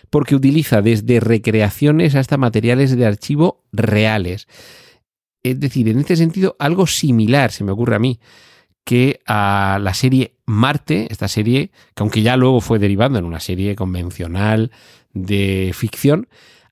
porque 0.10 0.36
utiliza 0.36 0.82
desde 0.82 1.20
recreaciones 1.20 2.16
hasta 2.16 2.38
materiales 2.38 2.96
de 2.96 3.06
archivo 3.06 3.64
reales. 3.72 4.48
Es 5.44 5.60
decir, 5.60 5.88
en 5.88 6.00
este 6.00 6.16
sentido, 6.16 6.56
algo 6.60 6.88
similar 6.88 7.52
se 7.52 7.64
me 7.64 7.72
ocurre 7.72 7.96
a 7.96 8.00
mí 8.00 8.20
que 8.84 9.20
a 9.28 9.78
la 9.82 9.94
serie 9.94 10.36
Marte, 10.46 11.08
esta 11.12 11.28
serie 11.28 11.72
que 11.94 12.02
aunque 12.04 12.24
ya 12.24 12.36
luego 12.38 12.60
fue 12.60 12.80
derivando 12.80 13.20
en 13.20 13.26
una 13.26 13.40
serie 13.40 13.76
convencional 13.76 14.72
de 15.14 15.72
ficción, 15.76 16.28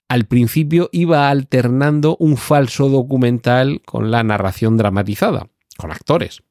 al 0.07 0.25
principio 0.25 0.89
iba 0.91 1.29
alternando 1.29 2.17
un 2.19 2.37
falso 2.37 2.89
documental 2.89 3.81
con 3.85 4.09
la 4.09 4.23
narración 4.23 4.77
dramatizada, 4.77 5.49
con 5.77 5.91
actores. 5.91 6.41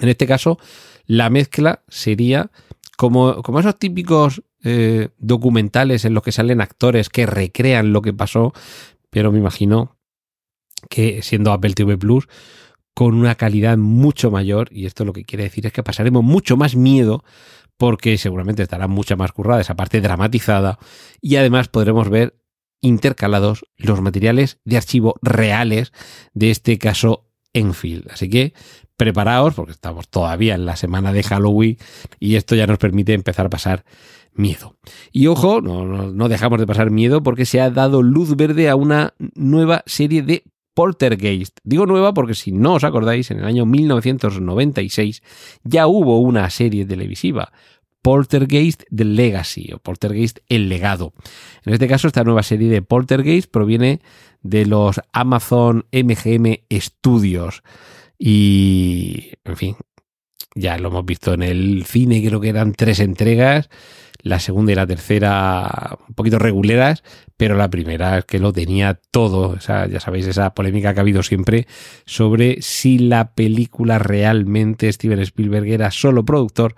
En 0.00 0.08
este 0.08 0.26
caso, 0.26 0.58
la 1.06 1.30
mezcla 1.30 1.82
sería 1.88 2.50
como, 2.98 3.60
esos 3.60 3.78
típicos 3.78 4.42
eh, 4.64 5.10
documentales 5.18 6.04
en 6.04 6.14
los 6.14 6.24
que 6.24 6.32
salen 6.32 6.60
actores 6.60 7.08
que 7.08 7.26
recrean 7.26 7.92
lo 7.92 8.02
que 8.02 8.12
pasó, 8.12 8.52
pero 9.08 9.30
me 9.30 9.38
imagino 9.38 9.96
que 10.90 11.22
siendo 11.22 11.52
Apple 11.52 11.74
TV 11.74 11.96
Plus, 11.96 12.26
con 12.94 13.14
una 13.14 13.36
calidad 13.36 13.78
mucho 13.78 14.32
mayor, 14.32 14.68
y 14.72 14.86
esto 14.86 15.04
lo 15.04 15.12
que 15.12 15.22
quiere 15.22 15.44
decir 15.44 15.64
es 15.64 15.72
que 15.72 15.84
pasaremos 15.84 16.24
mucho 16.24 16.56
más 16.56 16.74
miedo 16.74 17.22
porque 17.76 18.18
seguramente 18.18 18.64
estará 18.64 18.88
mucha 18.88 19.14
más 19.14 19.30
currada 19.30 19.60
esa 19.60 19.76
parte 19.76 20.00
dramatizada 20.00 20.80
y 21.20 21.36
además 21.36 21.68
podremos 21.68 22.10
ver 22.10 22.42
intercalados 22.80 23.64
los 23.76 24.00
materiales 24.00 24.58
de 24.64 24.76
archivo 24.76 25.14
reales 25.22 25.92
de 26.34 26.50
este 26.50 26.78
caso 26.78 27.27
Enfield. 27.58 28.10
Así 28.10 28.28
que 28.28 28.52
preparaos 28.96 29.54
porque 29.54 29.72
estamos 29.72 30.08
todavía 30.08 30.54
en 30.54 30.66
la 30.66 30.76
semana 30.76 31.12
de 31.12 31.22
Halloween 31.22 31.78
y 32.18 32.34
esto 32.34 32.54
ya 32.54 32.66
nos 32.66 32.78
permite 32.78 33.14
empezar 33.14 33.46
a 33.46 33.50
pasar 33.50 33.84
miedo. 34.34 34.76
Y 35.12 35.26
ojo, 35.26 35.60
no, 35.60 35.84
no, 35.84 36.28
dejamos 36.28 36.58
de 36.58 36.66
pasar 36.66 36.90
miedo 36.90 37.22
porque 37.22 37.46
se 37.46 37.60
ha 37.60 37.70
dado 37.70 38.02
luz 38.02 38.36
verde 38.36 38.68
a 38.68 38.76
una 38.76 39.14
nueva 39.34 39.82
serie 39.86 40.22
de 40.22 40.44
Poltergeist. 40.74 41.58
Digo 41.64 41.86
nueva 41.86 42.14
porque 42.14 42.34
si 42.34 42.52
no 42.52 42.74
os 42.74 42.84
acordáis, 42.84 43.30
en 43.30 43.38
el 43.38 43.44
año 43.44 43.66
1996 43.66 45.22
ya 45.64 45.86
hubo 45.86 46.18
una 46.20 46.50
serie 46.50 46.86
televisiva, 46.86 47.52
Poltergeist 48.02 48.84
The 48.94 49.04
Legacy 49.04 49.72
o 49.72 49.78
Poltergeist 49.78 50.38
El 50.48 50.68
Legado. 50.68 51.12
En 51.64 51.72
este 51.72 51.88
caso, 51.88 52.06
esta 52.06 52.24
nueva 52.24 52.42
serie 52.42 52.68
de 52.68 52.82
Poltergeist 52.82 53.50
proviene 53.50 54.00
de 54.42 54.66
los 54.66 55.00
Amazon 55.12 55.86
MGM 55.92 56.58
Studios. 56.72 57.62
Y, 58.18 59.32
en 59.44 59.56
fin, 59.56 59.76
ya 60.54 60.78
lo 60.78 60.88
hemos 60.88 61.04
visto 61.04 61.34
en 61.34 61.42
el 61.42 61.84
cine, 61.84 62.24
creo 62.24 62.40
que 62.40 62.48
eran 62.48 62.72
tres 62.72 63.00
entregas 63.00 63.68
la 64.22 64.40
segunda 64.40 64.72
y 64.72 64.74
la 64.74 64.86
tercera 64.86 65.96
un 66.08 66.14
poquito 66.14 66.38
reguleras, 66.38 67.02
pero 67.36 67.56
la 67.56 67.70
primera 67.70 68.22
que 68.22 68.38
lo 68.38 68.52
tenía 68.52 69.00
todo. 69.10 69.50
O 69.50 69.60
sea, 69.60 69.86
ya 69.86 70.00
sabéis 70.00 70.26
esa 70.26 70.54
polémica 70.54 70.92
que 70.92 71.00
ha 71.00 71.02
habido 71.02 71.22
siempre 71.22 71.66
sobre 72.04 72.60
si 72.60 72.98
la 72.98 73.32
película 73.34 73.98
realmente 73.98 74.92
Steven 74.92 75.20
Spielberg 75.20 75.68
era 75.68 75.90
solo 75.90 76.24
productor 76.24 76.74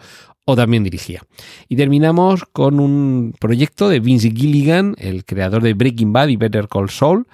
o 0.51 0.57
también 0.57 0.85
dirigía. 0.85 1.23
Y 1.69 1.77
terminamos 1.77 2.45
con 2.53 2.81
un 2.81 3.35
proyecto 3.39 3.89
de 3.89 4.01
Vince 4.01 4.31
Gilligan, 4.31 4.95
el 4.99 5.25
creador 5.25 5.63
de 5.63 5.75
Breaking 5.75 6.13
Bad 6.13 6.29
y 6.29 6.37
Better 6.37 6.69
Call 6.69 6.91
Saul, 6.91 7.27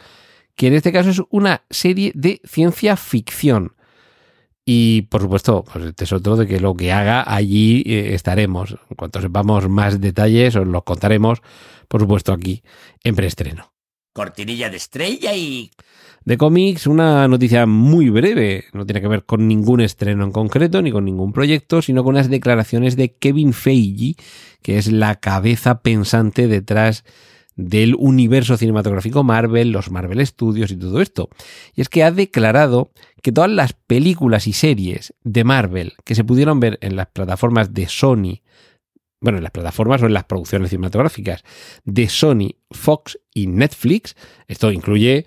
que 0.55 0.69
en 0.69 0.75
este 0.75 0.93
caso 0.93 1.11
es 1.11 1.23
una 1.31 1.63
serie 1.71 2.13
de 2.15 2.41
ciencia 2.45 2.97
ficción. 2.97 3.73
Y 4.65 5.03
por 5.03 5.23
supuesto, 5.23 5.65
pues 5.73 5.85
este 5.85 6.05
es 6.05 6.13
otro 6.13 6.37
de 6.37 6.47
que 6.47 6.59
lo 6.59 6.75
que 6.75 6.93
haga 6.93 7.23
allí 7.27 7.85
eh, 7.87 8.15
estaremos. 8.15 8.73
En 8.91 8.97
cuanto 8.97 9.21
sepamos 9.21 9.69
más 9.69 10.01
detalles, 10.01 10.57
os 10.57 10.67
los 10.67 10.83
contaremos, 10.83 11.41
por 11.87 12.01
supuesto, 12.01 12.33
aquí 12.33 12.63
en 13.05 13.15
preestreno. 13.15 13.73
Cortinilla 14.13 14.69
de 14.69 14.77
estrella 14.77 15.35
y. 15.35 15.71
De 16.27 16.37
cómics, 16.37 16.89
una 16.89 17.29
noticia 17.29 17.67
muy 17.67 18.11
breve. 18.11 18.65
No 18.73 18.85
tiene 18.85 19.01
que 19.01 19.07
ver 19.07 19.25
con 19.25 19.47
ningún 19.47 19.81
estreno 19.81 20.25
en 20.25 20.33
concreto, 20.33 20.83
ni 20.83 20.91
con 20.91 21.05
ningún 21.05 21.33
proyecto, 21.33 21.83
sino 21.83 22.03
con 22.03 22.17
las 22.17 22.29
declaraciones 22.29 22.97
de 22.97 23.15
Kevin 23.15 23.53
Feige, 23.53 24.17
que 24.61 24.77
es 24.77 24.91
la 24.91 25.21
cabeza 25.21 25.83
pensante 25.83 26.49
detrás 26.49 27.05
del 27.55 27.95
universo 27.95 28.57
cinematográfico 28.57 29.23
Marvel, 29.23 29.71
los 29.71 29.93
Marvel 29.93 30.27
Studios 30.27 30.73
y 30.73 30.77
todo 30.77 31.01
esto. 31.01 31.29
Y 31.77 31.81
es 31.81 31.89
que 31.89 32.03
ha 32.03 32.11
declarado 32.11 32.91
que 33.23 33.31
todas 33.31 33.51
las 33.51 33.75
películas 33.75 34.49
y 34.49 34.53
series 34.53 35.15
de 35.23 35.45
Marvel 35.45 35.93
que 36.05 36.17
se 36.17 36.25
pudieron 36.25 36.59
ver 36.59 36.77
en 36.83 36.97
las 36.97 37.07
plataformas 37.07 37.73
de 37.73 37.87
Sony, 37.87 38.41
bueno, 39.21 39.39
en 39.39 39.45
las 39.45 39.53
plataformas 39.53 40.03
o 40.03 40.07
en 40.07 40.15
las 40.15 40.25
producciones 40.25 40.71
cinematográficas 40.71 41.43
de 41.85 42.09
Sony, 42.09 42.57
Fox 42.71 43.19
y 43.33 43.47
Netflix, 43.47 44.15
esto 44.47 44.71
incluye 44.71 45.25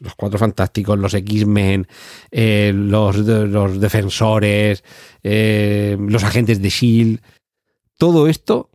los 0.00 0.14
Cuatro 0.14 0.38
Fantásticos, 0.38 0.98
los 0.98 1.14
X-Men, 1.14 1.86
eh, 2.30 2.72
los, 2.74 3.24
Defensores, 3.80 4.84
eh, 5.22 5.96
los 5.98 6.24
Agentes 6.24 6.60
de 6.60 6.68
Shield, 6.68 7.20
todo 7.96 8.28
esto 8.28 8.70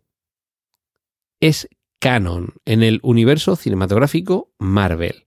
es 1.40 1.70
canon 2.00 2.54
en 2.66 2.84
el 2.84 3.00
universo 3.04 3.56
cinematográfico 3.56 4.52
Marvel. 4.60 5.24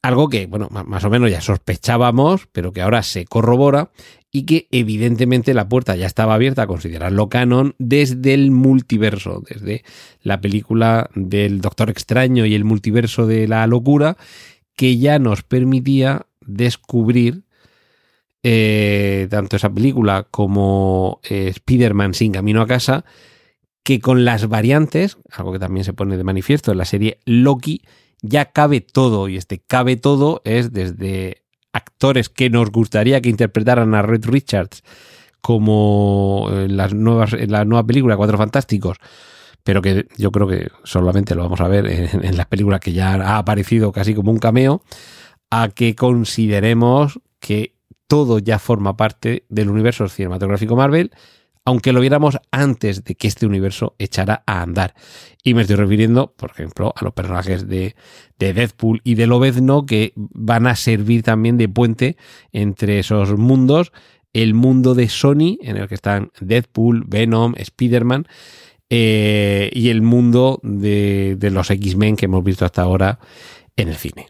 Algo 0.00 0.28
que, 0.28 0.46
bueno, 0.46 0.68
más 0.70 1.04
o 1.04 1.10
menos 1.10 1.30
ya 1.30 1.40
sospechábamos, 1.40 2.46
pero 2.52 2.72
que 2.72 2.80
ahora 2.80 3.02
se 3.02 3.24
corrobora 3.24 3.90
y 4.30 4.44
que 4.44 4.68
evidentemente 4.70 5.54
la 5.54 5.68
puerta 5.68 5.96
ya 5.96 6.06
estaba 6.06 6.34
abierta 6.34 6.62
a 6.62 6.66
considerarlo 6.66 7.28
canon 7.28 7.74
desde 7.78 8.34
el 8.34 8.50
multiverso, 8.50 9.42
desde 9.48 9.84
la 10.22 10.40
película 10.40 11.10
del 11.14 11.60
Doctor 11.60 11.90
Extraño 11.90 12.44
y 12.44 12.54
el 12.54 12.64
multiverso 12.64 13.26
de 13.26 13.48
la 13.48 13.66
locura, 13.66 14.16
que 14.76 14.98
ya 14.98 15.18
nos 15.18 15.42
permitía 15.42 16.26
descubrir 16.44 17.44
eh, 18.42 19.26
tanto 19.30 19.56
esa 19.56 19.70
película 19.70 20.26
como 20.30 21.20
eh, 21.28 21.48
Spider-Man 21.48 22.14
sin 22.14 22.32
camino 22.32 22.60
a 22.60 22.66
casa, 22.66 23.04
que 23.82 24.00
con 24.00 24.24
las 24.24 24.48
variantes, 24.48 25.16
algo 25.30 25.52
que 25.52 25.58
también 25.58 25.84
se 25.84 25.94
pone 25.94 26.16
de 26.16 26.24
manifiesto 26.24 26.72
en 26.72 26.78
la 26.78 26.84
serie 26.84 27.20
Loki, 27.24 27.82
ya 28.20 28.52
cabe 28.52 28.80
todo. 28.80 29.28
Y 29.28 29.36
este 29.36 29.60
cabe 29.60 29.96
todo 29.96 30.42
es 30.44 30.72
desde 30.72 31.42
actores 31.78 32.28
que 32.28 32.50
nos 32.50 32.70
gustaría 32.70 33.20
que 33.20 33.28
interpretaran 33.28 33.94
a 33.94 34.02
Red 34.02 34.26
Richards 34.26 34.82
como 35.40 36.48
en, 36.52 36.76
las 36.76 36.92
nuevas, 36.92 37.32
en 37.32 37.50
la 37.50 37.64
nueva 37.64 37.86
película 37.86 38.16
Cuatro 38.16 38.36
Fantásticos, 38.36 38.98
pero 39.62 39.80
que 39.80 40.06
yo 40.16 40.30
creo 40.30 40.48
que 40.48 40.68
solamente 40.84 41.34
lo 41.34 41.42
vamos 41.42 41.60
a 41.60 41.68
ver 41.68 41.86
en, 41.86 42.24
en 42.24 42.36
las 42.36 42.46
películas 42.46 42.80
que 42.80 42.92
ya 42.92 43.14
ha 43.14 43.38
aparecido 43.38 43.92
casi 43.92 44.14
como 44.14 44.30
un 44.30 44.38
cameo, 44.38 44.82
a 45.50 45.68
que 45.68 45.94
consideremos 45.94 47.20
que 47.40 47.74
todo 48.06 48.38
ya 48.38 48.58
forma 48.58 48.96
parte 48.96 49.44
del 49.48 49.70
universo 49.70 50.08
cinematográfico 50.08 50.76
Marvel 50.76 51.12
aunque 51.68 51.92
lo 51.92 52.00
viéramos 52.00 52.38
antes 52.50 53.04
de 53.04 53.14
que 53.14 53.28
este 53.28 53.44
universo 53.44 53.94
echara 53.98 54.42
a 54.46 54.62
andar. 54.62 54.94
Y 55.44 55.52
me 55.52 55.60
estoy 55.60 55.76
refiriendo, 55.76 56.32
por 56.34 56.50
ejemplo, 56.50 56.94
a 56.96 57.04
los 57.04 57.12
personajes 57.12 57.68
de, 57.68 57.94
de 58.38 58.54
Deadpool 58.54 59.02
y 59.04 59.16
de 59.16 59.26
Lobezno 59.26 59.84
que 59.84 60.14
van 60.16 60.66
a 60.66 60.74
servir 60.76 61.22
también 61.22 61.58
de 61.58 61.68
puente 61.68 62.16
entre 62.52 63.00
esos 63.00 63.36
mundos, 63.36 63.92
el 64.32 64.54
mundo 64.54 64.94
de 64.94 65.10
Sony, 65.10 65.58
en 65.60 65.76
el 65.76 65.88
que 65.88 65.94
están 65.96 66.32
Deadpool, 66.40 67.04
Venom, 67.06 67.52
Spider-Man, 67.58 68.26
eh, 68.88 69.68
y 69.74 69.90
el 69.90 70.00
mundo 70.00 70.60
de, 70.62 71.36
de 71.38 71.50
los 71.50 71.70
X-Men 71.70 72.16
que 72.16 72.24
hemos 72.24 72.42
visto 72.42 72.64
hasta 72.64 72.80
ahora 72.80 73.18
en 73.76 73.88
el 73.88 73.96
cine. 73.96 74.28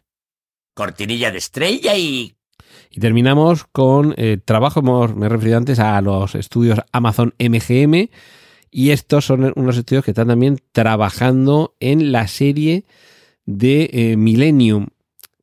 Cortinilla 0.74 1.30
de 1.30 1.38
estrella 1.38 1.96
y... 1.96 2.34
Y 2.90 3.00
terminamos 3.00 3.64
con 3.64 4.14
eh, 4.16 4.38
trabajo, 4.44 4.82
me 4.82 5.26
he 5.26 5.28
referido 5.28 5.58
antes 5.58 5.78
a 5.78 6.00
los 6.00 6.34
estudios 6.34 6.80
Amazon 6.92 7.34
MGM 7.38 8.08
y 8.70 8.90
estos 8.90 9.24
son 9.24 9.52
unos 9.56 9.76
estudios 9.76 10.04
que 10.04 10.10
están 10.10 10.28
también 10.28 10.58
trabajando 10.72 11.74
en 11.80 12.12
la 12.12 12.28
serie 12.28 12.84
de 13.46 13.90
eh, 13.92 14.16
Millennium. 14.16 14.88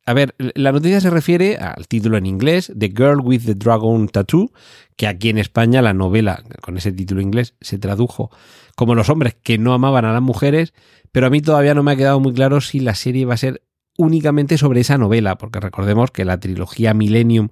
A 0.07 0.13
ver, 0.13 0.35
la 0.37 0.71
noticia 0.71 1.01
se 1.01 1.09
refiere 1.09 1.57
al 1.57 1.87
título 1.87 2.17
en 2.17 2.27
inglés, 2.27 2.71
The 2.77 2.93
Girl 2.95 3.21
with 3.21 3.41
the 3.45 3.55
Dragon 3.55 4.07
Tattoo, 4.07 4.51
que 4.95 5.07
aquí 5.07 5.29
en 5.29 5.39
España 5.39 5.81
la 5.81 5.93
novela 5.93 6.43
con 6.61 6.77
ese 6.77 6.91
título 6.91 7.21
inglés 7.21 7.55
se 7.59 7.79
tradujo 7.79 8.29
como 8.75 8.93
Los 8.93 9.09
hombres 9.09 9.35
que 9.41 9.57
no 9.57 9.73
amaban 9.73 10.05
a 10.05 10.13
las 10.13 10.21
mujeres, 10.21 10.73
pero 11.11 11.25
a 11.25 11.29
mí 11.31 11.41
todavía 11.41 11.73
no 11.73 11.81
me 11.81 11.93
ha 11.93 11.95
quedado 11.95 12.19
muy 12.19 12.33
claro 12.33 12.61
si 12.61 12.79
la 12.79 12.93
serie 12.93 13.25
va 13.25 13.33
a 13.33 13.37
ser 13.37 13.63
únicamente 13.97 14.57
sobre 14.57 14.81
esa 14.81 14.97
novela, 14.97 15.37
porque 15.37 15.59
recordemos 15.59 16.11
que 16.11 16.25
la 16.25 16.39
trilogía 16.39 16.93
Millennium 16.93 17.49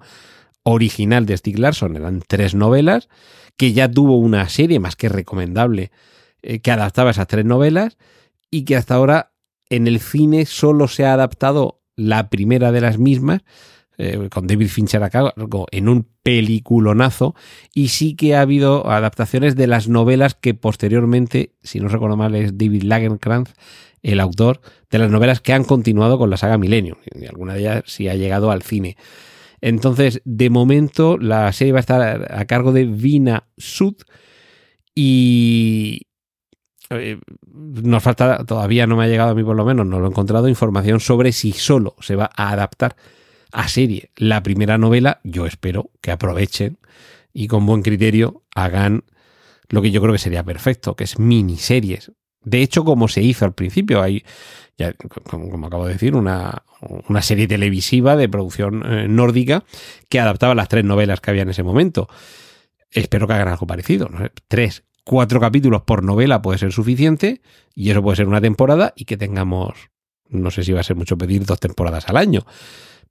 original 0.62 1.26
de 1.26 1.36
Stieg 1.36 1.58
Larsson 1.58 1.96
eran 1.96 2.22
tres 2.26 2.54
novelas, 2.54 3.08
que 3.56 3.72
ya 3.72 3.90
tuvo 3.90 4.18
una 4.18 4.48
serie 4.48 4.80
más 4.80 4.96
que 4.96 5.08
recomendable 5.08 5.90
eh, 6.42 6.60
que 6.60 6.70
adaptaba 6.70 7.10
esas 7.10 7.26
tres 7.26 7.44
novelas 7.44 7.96
y 8.50 8.64
que 8.64 8.76
hasta 8.76 8.94
ahora 8.94 9.32
en 9.70 9.86
el 9.86 10.00
cine 10.00 10.46
solo 10.46 10.88
se 10.88 11.04
ha 11.04 11.14
adaptado 11.14 11.80
la 11.96 12.28
primera 12.28 12.72
de 12.72 12.80
las 12.80 12.98
mismas, 12.98 13.42
eh, 13.96 14.28
con 14.30 14.46
David 14.46 14.68
Fincher 14.68 15.02
a 15.02 15.10
cargo, 15.10 15.66
en 15.70 15.88
un 15.88 16.08
peliculonazo, 16.22 17.34
y 17.72 17.88
sí 17.88 18.16
que 18.16 18.34
ha 18.34 18.40
habido 18.40 18.90
adaptaciones 18.90 19.54
de 19.54 19.68
las 19.68 19.88
novelas 19.88 20.34
que 20.34 20.54
posteriormente, 20.54 21.52
si 21.62 21.78
no 21.80 21.88
recuerdo 21.88 22.16
mal, 22.16 22.34
es 22.34 22.58
David 22.58 22.82
Lagerkrantz, 22.82 23.52
el 24.04 24.20
autor 24.20 24.60
de 24.90 24.98
las 24.98 25.10
novelas 25.10 25.40
que 25.40 25.52
han 25.52 25.64
continuado 25.64 26.18
con 26.18 26.30
la 26.30 26.36
saga 26.36 26.58
Millennium, 26.58 26.98
y 27.12 27.26
alguna 27.26 27.54
de 27.54 27.60
ellas 27.60 27.82
sí 27.86 28.08
ha 28.08 28.14
llegado 28.14 28.52
al 28.52 28.62
cine. 28.62 28.96
Entonces, 29.60 30.20
de 30.24 30.50
momento, 30.50 31.16
la 31.18 31.50
serie 31.52 31.72
va 31.72 31.78
a 31.78 31.80
estar 31.80 32.32
a 32.32 32.44
cargo 32.44 32.72
de 32.72 32.84
Vina 32.84 33.48
Sud 33.56 33.94
y 34.94 36.02
eh, 36.90 37.18
nos 37.46 38.02
falta, 38.02 38.44
todavía 38.44 38.86
no 38.86 38.96
me 38.96 39.04
ha 39.04 39.08
llegado 39.08 39.30
a 39.30 39.34
mí 39.34 39.42
por 39.42 39.56
lo 39.56 39.64
menos, 39.64 39.86
no 39.86 39.98
lo 39.98 40.06
he 40.06 40.10
encontrado, 40.10 40.48
información 40.48 41.00
sobre 41.00 41.32
si 41.32 41.52
solo 41.52 41.96
se 42.00 42.14
va 42.14 42.30
a 42.36 42.50
adaptar 42.50 42.94
a 43.52 43.68
serie 43.68 44.10
la 44.16 44.42
primera 44.42 44.76
novela. 44.76 45.20
Yo 45.24 45.46
espero 45.46 45.90
que 46.02 46.10
aprovechen 46.10 46.78
y 47.32 47.48
con 47.48 47.64
buen 47.64 47.82
criterio 47.82 48.42
hagan 48.54 49.04
lo 49.70 49.80
que 49.80 49.90
yo 49.90 50.02
creo 50.02 50.12
que 50.12 50.18
sería 50.18 50.44
perfecto, 50.44 50.94
que 50.94 51.04
es 51.04 51.18
miniseries. 51.18 52.12
De 52.44 52.62
hecho, 52.62 52.84
como 52.84 53.08
se 53.08 53.22
hizo 53.22 53.44
al 53.44 53.54
principio, 53.54 54.02
hay, 54.02 54.24
ya, 54.76 54.92
como, 55.28 55.66
acabo 55.66 55.86
de 55.86 55.94
decir, 55.94 56.14
una, 56.14 56.62
serie 57.22 57.48
televisiva 57.48 58.16
de 58.16 58.28
producción 58.28 58.82
eh, 58.84 59.08
nórdica 59.08 59.64
que 60.08 60.20
adaptaba 60.20 60.54
las 60.54 60.68
tres 60.68 60.84
novelas 60.84 61.20
que 61.20 61.30
había 61.30 61.42
en 61.42 61.50
ese 61.50 61.62
momento. 61.62 62.08
Espero 62.90 63.26
que 63.26 63.32
hagan 63.32 63.48
algo 63.48 63.66
parecido. 63.66 64.10
Tres, 64.48 64.84
cuatro 65.04 65.40
capítulos 65.40 65.82
por 65.82 66.02
novela 66.02 66.42
puede 66.42 66.58
ser 66.58 66.72
suficiente 66.72 67.40
y 67.74 67.90
eso 67.90 68.02
puede 68.02 68.16
ser 68.16 68.28
una 68.28 68.40
temporada 68.40 68.92
y 68.96 69.04
que 69.04 69.16
tengamos, 69.16 69.74
no 70.28 70.50
sé 70.50 70.64
si 70.64 70.72
va 70.72 70.80
a 70.80 70.84
ser 70.84 70.96
mucho 70.96 71.18
pedir, 71.18 71.44
dos 71.44 71.60
temporadas 71.60 72.08
al 72.08 72.16
año. 72.16 72.44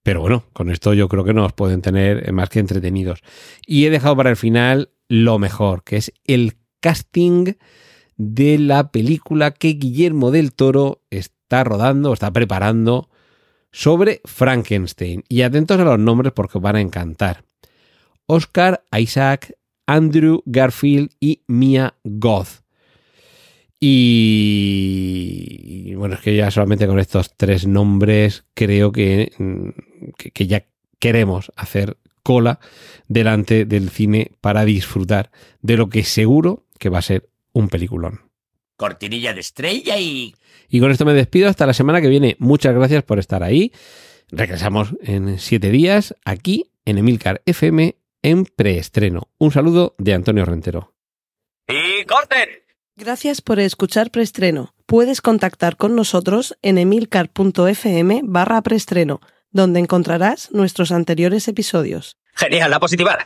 Pero 0.04 0.20
bueno, 0.22 0.44
con 0.52 0.70
esto 0.70 0.94
yo 0.94 1.08
creo 1.08 1.24
que 1.24 1.34
nos 1.34 1.54
pueden 1.54 1.82
tener 1.82 2.32
más 2.34 2.50
que 2.50 2.60
entretenidos. 2.60 3.22
Y 3.66 3.86
he 3.86 3.90
dejado 3.90 4.18
para 4.18 4.30
el 4.30 4.36
final 4.36 4.90
lo 5.08 5.40
mejor, 5.40 5.84
que 5.84 5.96
es 5.96 6.12
el 6.26 6.58
casting 6.82 7.54
de 8.18 8.60
la 8.60 8.92
película 8.92 9.52
que 9.52 9.70
Guillermo 9.70 10.32
del 10.32 10.54
Toro 10.54 11.02
está 11.10 11.64
rodando, 11.64 12.14
está 12.14 12.32
preparando 12.32 13.10
sobre 13.72 14.22
Frankenstein. 14.26 15.24
Y 15.28 15.42
atentos 15.42 15.80
a 15.80 15.84
los 15.84 16.00
nombres 16.00 16.34
porque 16.34 16.58
os 16.58 16.62
van 16.62 16.78
a 16.78 16.82
encantar. 16.82 17.44
Oscar 18.26 18.84
Isaac, 18.98 19.58
Andrew 19.86 20.42
Garfield 20.46 21.12
y 21.20 21.44
Mia 21.48 21.96
Goth. 22.04 22.64
Y, 23.86 25.94
bueno, 25.96 26.16
es 26.16 26.22
que 26.22 26.38
ya 26.38 26.50
solamente 26.52 26.88
con 26.88 27.00
estos 27.00 27.36
tres 27.36 27.68
nombres 27.68 28.46
creo 28.54 28.94
que, 28.94 29.34
que, 30.18 30.32
que 30.32 30.48
ya 30.48 30.64
queremos 31.00 31.52
hacer 31.58 31.98
cola 32.24 32.62
delante 33.10 33.66
del 33.66 33.90
cine 33.90 34.32
para 34.40 34.64
disfrutar 34.64 35.32
de 35.62 35.76
lo 35.76 35.90
que 35.90 36.06
seguro 36.06 36.64
que 36.80 36.88
va 36.88 37.00
a 37.00 37.02
ser 37.02 37.28
un 37.54 37.70
peliculón. 37.70 38.32
Cortinilla 38.76 39.34
de 39.34 39.40
estrella 39.40 39.98
y... 39.98 40.36
Y 40.68 40.80
con 40.80 40.92
esto 40.92 41.06
me 41.06 41.14
despido 41.14 41.48
hasta 41.48 41.66
la 41.66 41.74
semana 41.74 42.02
que 42.02 42.10
viene. 42.10 42.36
Muchas 42.40 42.74
gracias 42.74 43.04
por 43.04 43.20
estar 43.20 43.44
ahí. 43.44 43.72
Regresamos 44.30 44.96
en 45.02 45.40
siete 45.40 45.70
días 45.70 46.16
aquí 46.26 46.72
en 46.86 46.98
Emilcar 46.98 47.42
FM 47.46 47.96
en 48.24 48.46
preestreno. 48.46 49.30
Un 49.38 49.52
saludo 49.52 49.96
de 50.00 50.14
Antonio 50.14 50.46
Rentero. 50.46 50.94
¡Y 51.68 52.04
corten! 52.06 52.50
Gracias 52.96 53.42
por 53.42 53.60
escuchar 53.60 54.12
preestreno. 54.12 54.74
Puedes 54.86 55.22
contactar 55.22 55.78
con 55.78 55.96
nosotros 55.96 56.58
en 56.62 56.78
emilcar.fm 56.78 58.22
barra 58.24 58.62
preestreno, 58.62 59.22
donde 59.52 59.80
encontrarás 59.80 60.52
nuestros 60.52 60.92
anteriores 60.92 61.48
episodios. 61.48 62.18
Genial, 62.36 62.72
la 62.72 62.80
positivada. 62.80 63.26